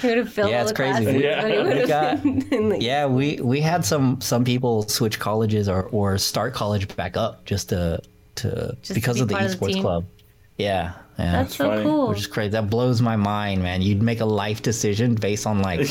[0.02, 1.04] He would have filled Yeah, all it's the crazy.
[1.04, 1.22] classes.
[1.24, 1.42] Yeah.
[1.42, 4.84] but he would We have got- been, like, Yeah, we we had some some people
[4.84, 8.00] switch colleges or or start college back up just to
[8.36, 10.06] to to because be of the part of the esports club.
[10.58, 11.32] Yeah, yeah.
[11.32, 11.84] That's so funny.
[11.84, 12.10] cool.
[12.10, 12.50] which is crazy.
[12.52, 13.82] That blows my mind, man.
[13.82, 15.86] You'd make a life decision based on like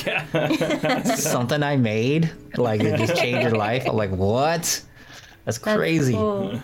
[1.17, 3.87] something I made, like it just changed your life.
[3.89, 4.63] I'm like, what?
[4.63, 4.85] That's
[5.45, 6.15] That's crazy.
[6.15, 6.61] cool.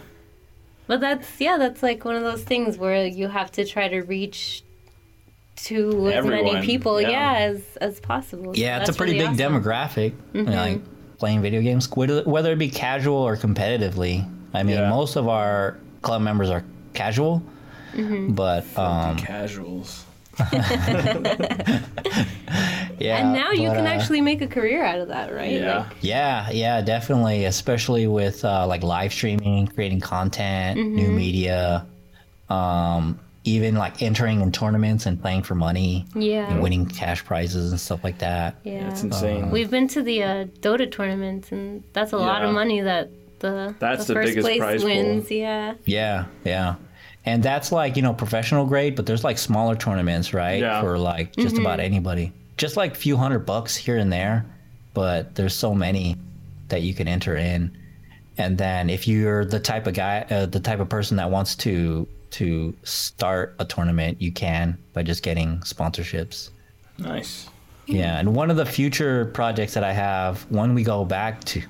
[0.87, 4.01] But that's yeah, that's like one of those things where you have to try to
[4.03, 4.63] reach
[5.57, 7.09] to as many people, yeah.
[7.11, 8.55] yeah, as as possible.
[8.55, 9.55] So Yeah, it's a pretty really big awesome.
[9.63, 9.69] Mm-hmm.
[9.69, 10.13] demographic.
[10.33, 10.81] you know, like
[11.19, 14.29] playing video games, whether whether it be casual or competitively.
[14.55, 14.91] I mean, Yeah.
[14.91, 16.65] most of our club members are
[16.95, 17.43] casual,
[17.95, 18.33] Mm-hmm.
[18.33, 20.05] but um, Casuals.
[22.99, 23.19] yeah.
[23.19, 25.53] And now you can uh, actually make a career out of that, right?
[25.53, 25.79] Yeah.
[25.79, 27.45] Like, Yeah, yeah, definitely.
[27.45, 30.95] Especially with uh, like live streaming, creating content, Mm-hmm.
[30.97, 31.87] new media,
[32.49, 36.51] um, even like entering in tournaments and playing for money, yeah.
[36.51, 38.57] and winning cash prizes and stuff like that.
[38.65, 38.89] yeah.
[38.89, 39.51] It's insane.
[39.51, 43.11] We've been to the uh, Dota tournaments, and that's a lot of money that
[43.41, 44.91] the, That's the the biggest place prize pool.
[44.91, 45.29] wins.
[45.31, 45.75] Yeah.
[45.85, 46.77] Yeah, yeah.
[47.25, 50.61] And that's like, you know, professional grade, but there's like smaller tournaments, right?
[50.61, 50.81] Yeah.
[50.81, 52.33] For like just about anybody.
[52.57, 54.45] Just like a few hundred bucks here and there,
[54.93, 56.17] but there's so many
[56.69, 57.77] that you can enter in.
[58.39, 61.55] And then if you're the type of guy, uh, the type of person that wants
[61.57, 66.51] to to start a tournament, you can by just getting sponsorships.
[66.99, 67.49] nice.
[67.87, 71.63] Yeah, and one of the future projects that I have when we go back to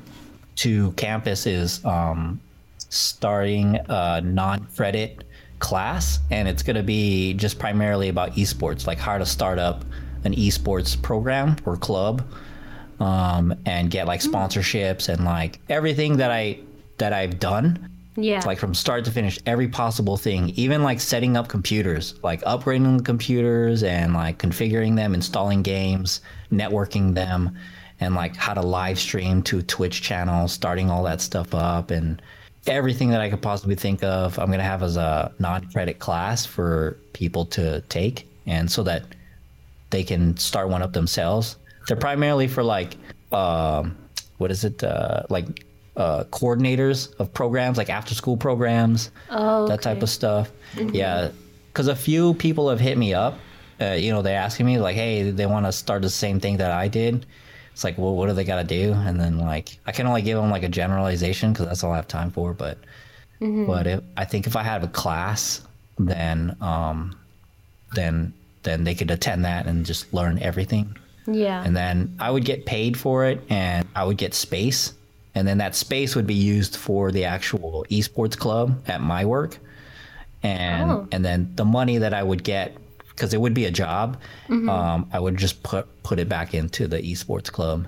[0.56, 2.40] to campus is um,
[2.90, 5.24] starting a non-credit
[5.62, 9.84] class, and it's going to be just primarily about esports, like how to start up
[10.24, 12.22] an esports program or club,
[13.00, 16.58] um, and get like sponsorships and like everything that I
[16.98, 17.88] that I've done.
[18.14, 18.42] Yeah.
[18.44, 20.50] like from start to finish every possible thing.
[20.50, 26.20] Even like setting up computers like upgrading the computers and like configuring them installing games
[26.52, 27.56] networking them
[28.00, 32.20] and like how to live stream to twitch channel starting all that stuff up and
[32.66, 36.46] everything that i could possibly think of i'm going to have as a non-credit class
[36.46, 39.04] for people to take and so that
[39.90, 41.56] they can start one up themselves
[41.88, 42.96] they're primarily for like
[43.32, 43.96] um,
[44.38, 45.64] what is it uh, like
[45.96, 50.50] uh, coordinators of programs like after school programs oh, that type of stuff.
[50.76, 51.30] Yeah,
[51.68, 53.38] because a few people have hit me up.
[53.80, 56.58] Uh, you know, they're asking me like, "Hey, they want to start the same thing
[56.58, 57.26] that I did."
[57.72, 58.92] It's like, well, what do they got to do?
[58.92, 61.96] And then like, I can only give them like a generalization because that's all I
[61.96, 62.52] have time for.
[62.52, 62.78] But,
[63.40, 65.62] but if, I think if I have a class,
[65.98, 67.16] then um,
[67.94, 70.96] then then they could attend that and just learn everything
[71.26, 71.64] Yeah.
[71.64, 74.92] and then I would get paid for it, and I would get space,
[75.34, 79.58] and then that space would be used for the actual esports club at my work,
[80.44, 81.08] and Oh.
[81.10, 82.76] and then the money that I would get
[83.14, 84.16] because it would be a job,
[84.48, 84.68] Mm-hmm.
[84.68, 87.86] um, I would just put put it back into the esports club,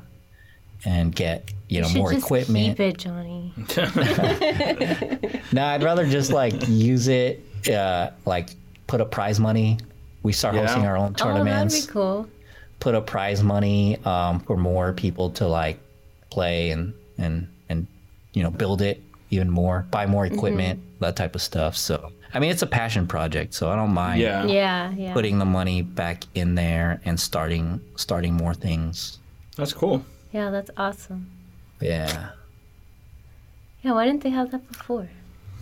[0.84, 2.76] and get you know should more just equipment.
[2.78, 3.52] Keep it, Johnny.
[5.52, 8.50] No, I'd rather just like use it, uh, like
[8.86, 9.78] put up prize money.
[10.22, 10.62] We start Yeah.
[10.66, 11.86] hosting our own Oh, that'd tournaments.
[11.86, 12.28] be cool.
[12.80, 15.78] put up prize money um, for more people to like
[16.30, 17.86] play and and and
[18.32, 19.00] you know build it
[19.30, 21.76] even more, buy more equipment, that type of stuff.
[21.76, 24.45] So I mean, it's a passion project, so I don't mind Yeah.
[24.45, 24.93] Yeah.
[24.97, 25.12] Yeah.
[25.12, 29.18] putting the money back in there and starting starting more things.
[29.57, 30.05] That's cool.
[30.32, 31.30] yeah, that's awesome.
[31.80, 32.30] Yeah.
[33.82, 33.93] Yeah.
[33.93, 35.09] Why didn't they have that before?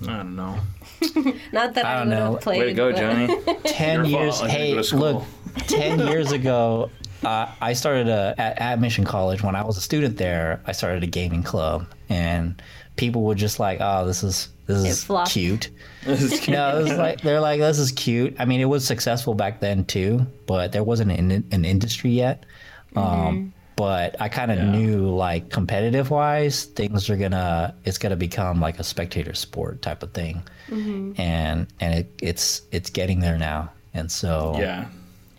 [0.02, 0.58] I don't know.
[1.52, 2.32] Not that I I, don't know.
[2.32, 2.60] have played.
[2.60, 3.58] Way to go, but- Johnny.
[3.64, 4.38] Ten years.
[4.38, 4.50] fault.
[4.50, 5.22] Hey, go look,
[5.68, 6.90] ten years ago,
[7.22, 10.60] uh, I started a, at, at Mission College when I was a student there.
[10.66, 12.60] I started a gaming club, and
[12.96, 15.30] people were just like, "Oh, this is this It is flopped.
[15.32, 15.70] cute."
[16.06, 19.60] no, it was like they're like, "This is cute." I mean, it was successful back
[19.60, 22.44] then too, but there wasn't an, an industry yet.
[22.96, 24.70] Um, but I kind of Yeah.
[24.70, 30.02] knew, like, competitive wise, things are gonna it's gonna become like a spectator sport type
[30.02, 30.42] of thing,
[31.16, 34.86] and and it, it's it's getting there now, and so yeah.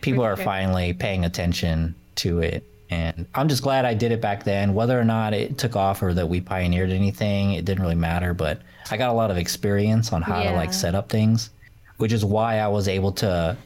[0.01, 0.45] people are sure.
[0.45, 2.63] finally paying attention to it.
[2.89, 4.73] And I'm just glad I did it back then.
[4.75, 8.33] Whether or not it took off or that we pioneered anything, it didn't really matter.
[8.35, 8.59] But
[8.91, 11.49] I got a lot of experience on how to like set up things,
[11.97, 13.57] which is why I was able to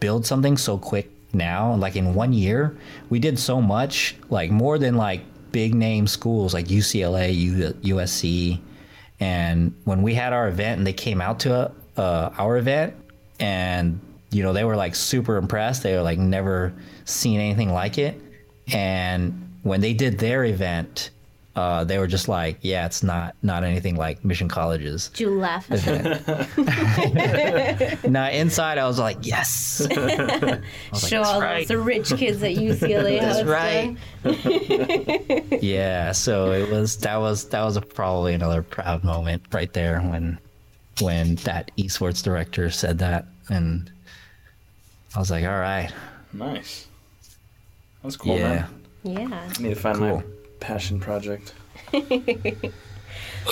[0.00, 1.74] build something so quick now.
[1.74, 2.76] Like in one year,
[3.10, 5.22] we did so much, like more than like
[5.52, 8.60] big name schools like UCLA, U- USC.
[9.20, 12.94] And when we had our event and they came out to uh, our event,
[13.38, 14.00] and
[14.30, 15.82] you know they were like super impressed.
[15.82, 16.72] They were like never
[17.04, 18.20] seen anything like it.
[18.72, 21.10] And when they did their event,
[21.56, 25.30] uh, they were just like, "Yeah, it's not not anything like Mission College's." Did you
[25.38, 26.12] laugh at them?
[28.12, 30.60] now inside, I was like, "Yes." I
[30.92, 33.96] was Show "That's all right." those rich kids at UCLA That's right.
[35.62, 40.00] yeah so it was that was that was a, probably another proud moment right there
[40.00, 40.38] when
[41.00, 43.90] when that esports director said that and
[45.14, 45.92] i was like all right
[46.32, 46.88] Nice.
[48.02, 48.66] That's cool, yeah
[49.04, 49.30] man.
[49.30, 49.48] Yeah.
[49.56, 50.16] I need to find Cool.
[50.18, 50.22] my
[50.66, 51.54] passion project.
[51.92, 52.02] but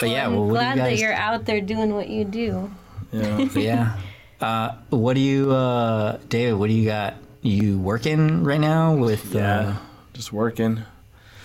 [0.02, 2.70] yeah I'm well glad do you that guys you're out there doing what you do.
[3.12, 3.38] Yeah.
[3.54, 3.96] yeah
[4.40, 9.32] uh what do you uh david what do you got you working right now with
[9.34, 9.60] yeah.
[9.60, 9.76] uh
[10.12, 10.82] Just working.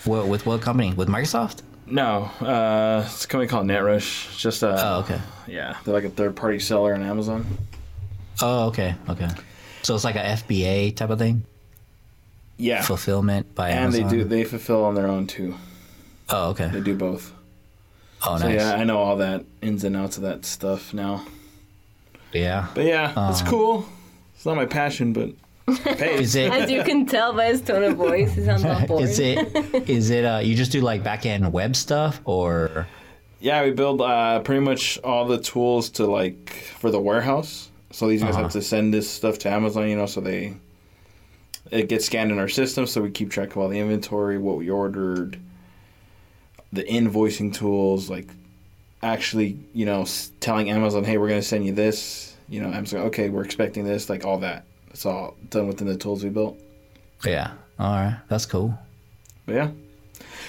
[0.04, 4.26] what with what company with microsoft No, uh, it's a company called NetRush.
[4.30, 7.46] It's just a, oh okay yeah, they're like a third party seller on Amazon.
[8.42, 9.28] oh okay okay
[9.82, 11.44] so it's like a fba type of thing
[12.60, 12.82] Yeah.
[12.82, 15.54] fulfillment by and amazon they do they fulfill on their own too.
[16.28, 17.32] oh okay They do both.
[18.26, 21.24] oh So nice yeah, I know all that ins and outs of that stuff now.
[22.32, 23.84] yeah But yeah, it's Um, cool.
[24.34, 25.28] It's not my passion, but
[25.68, 26.20] it pays.
[26.20, 29.02] is it As you can tell by his tone of voice, he's on the board.
[29.02, 29.38] Is it
[29.88, 32.86] is it uh you just do like back end web stuff or
[33.40, 36.50] Yeah, we build uh, pretty much all the tools to like
[36.80, 37.70] for the warehouse.
[37.92, 38.42] So these guys Uh-huh.
[38.44, 40.54] have to send this stuff to Amazon, you know, so they
[41.70, 44.56] it gets scanned in our system, so we keep track of all the inventory, what
[44.56, 45.38] we ordered,
[46.72, 48.28] the invoicing tools, like
[49.02, 52.36] actually, you know, s- telling Amazon, hey, we're gonna send you this.
[52.48, 54.64] You know, Amazon, okay, we're expecting this, like all that.
[54.90, 56.58] It's all done within the tools we built.
[57.24, 57.52] yeah.
[57.78, 58.18] All right.
[58.28, 58.76] That's cool.
[59.46, 59.70] But yeah,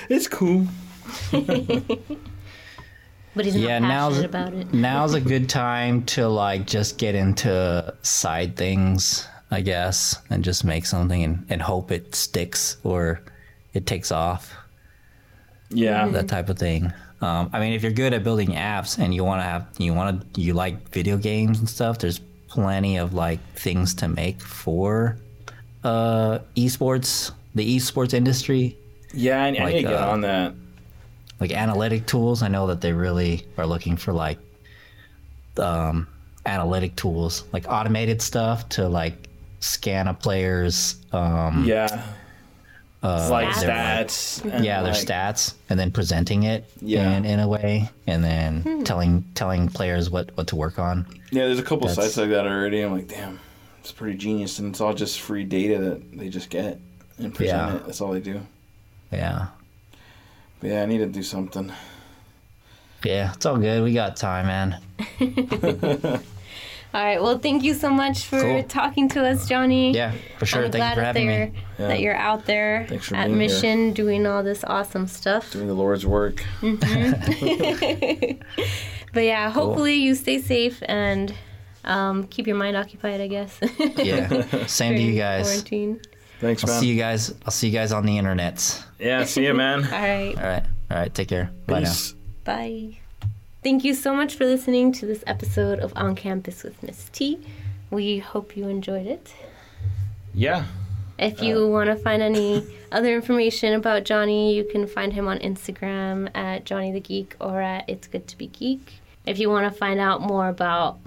[0.10, 0.68] it's cool.
[1.32, 4.74] but he's Yeah, not now's passionate about it.
[4.74, 10.64] now's a good time to like just get into side things, I guess, and just
[10.64, 13.22] make something and, and hope it sticks or
[13.74, 14.56] it takes off.
[15.70, 16.92] Yeah, that type of thing.
[17.22, 19.94] Um, I mean, if you're good at building apps and you want to have, you
[19.94, 24.42] want to, you like video games and stuff, there's plenty of like things to make
[24.42, 25.18] for
[25.84, 28.78] uh, esports, the esports industry,
[29.14, 30.56] yeah, I, I Like, need to get uh, on that.
[31.40, 32.42] like analytic tools.
[32.44, 34.40] I know that they really are looking for like
[35.58, 36.08] um,
[36.46, 39.28] analytic tools, like automated stuff to like
[39.62, 42.04] scan a player's um, Yeah.
[43.02, 44.42] like Stats.
[44.42, 44.46] stats.
[44.52, 47.12] and, yeah their like- stats and then presenting it Yeah.
[47.18, 51.46] in, in a way and then telling telling players what what to work on Yeah,
[51.48, 52.82] there's a couple That's- sites like that already.
[52.82, 53.40] I'm like, damn,
[53.80, 56.78] it's pretty genius, and it's all just free data that they just get
[57.18, 57.76] and present Yeah.
[57.78, 57.86] it.
[57.86, 58.42] That's all they do.
[59.12, 59.48] yeah
[60.60, 61.72] But yeah, I need to do something.
[63.04, 64.78] yeah it's all good we got time man
[66.94, 67.22] All right.
[67.22, 68.64] Well, thank you so much for Cool.
[68.64, 69.94] talking to us, Johnny.
[69.94, 71.34] yeah for sure I'm thank you glad for that, having me
[71.80, 71.88] Yeah.
[71.88, 73.28] that you're out there at being here.
[73.38, 75.52] Mission doing all this awesome stuff.
[75.54, 76.44] Doing the Lord's work.
[79.14, 81.34] But yeah, hopefully you stay safe and
[81.84, 83.60] um, keep your mind occupied, I guess.
[83.98, 86.00] yeah same to you guys Quarantine.
[86.40, 86.80] Thanks, i'll man.
[86.80, 89.84] see you guys i'll see you guys on the internets Yeah, see you, man.
[89.86, 90.36] All right.
[90.38, 91.94] all right all right take care bye now
[92.46, 92.98] Bye.
[93.64, 97.38] Thank you so much for listening to this episode of On Campus with Miss T.
[97.92, 99.36] We hope you enjoyed it.
[100.34, 100.66] Yeah.
[101.20, 105.28] If you uh, want to find any other information about Johnny, you can find him
[105.28, 108.94] on Instagram at Johnny the Geek or at It's Good to Be Geek.
[109.28, 110.98] If you want to find out more about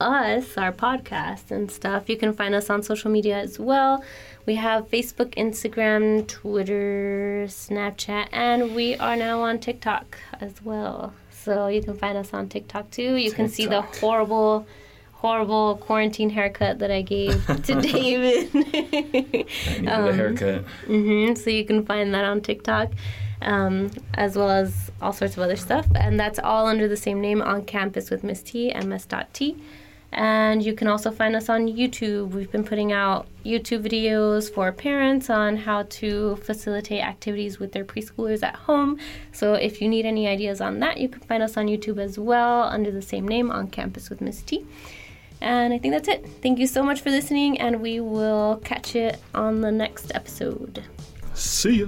[0.00, 4.02] us, our podcast and stuff, you can find us on social media as well.
[4.46, 11.12] We have Facebook, Instagram, Twitter, Snapchat, and we are now on TikTok as well.
[11.44, 13.14] So you can find us on TikTok too.
[13.16, 14.66] You can see the horrible
[15.12, 18.50] horrible quarantine haircut that I gave to David.
[18.54, 20.64] I needed Um, a haircut.
[20.86, 22.92] hmm So you can find that on TikTok,
[23.42, 25.86] um, as well as all sorts of other stuff.
[25.94, 29.56] And that's all under the same name on campus with Miss T, ms.t.
[30.12, 32.30] And you can also find us on YouTube.
[32.30, 37.84] We've been putting out YouTube videos for parents on how to facilitate activities with their
[37.84, 38.98] preschoolers at home.
[39.32, 42.18] So if you need any ideas on that, you can find us on YouTube as
[42.18, 44.66] well under the same name on campus with Miss T.
[45.40, 46.26] And I think that's it.
[46.42, 50.84] Thank you so much for listening, and we will catch you on the next episode.
[51.34, 51.86] See ya.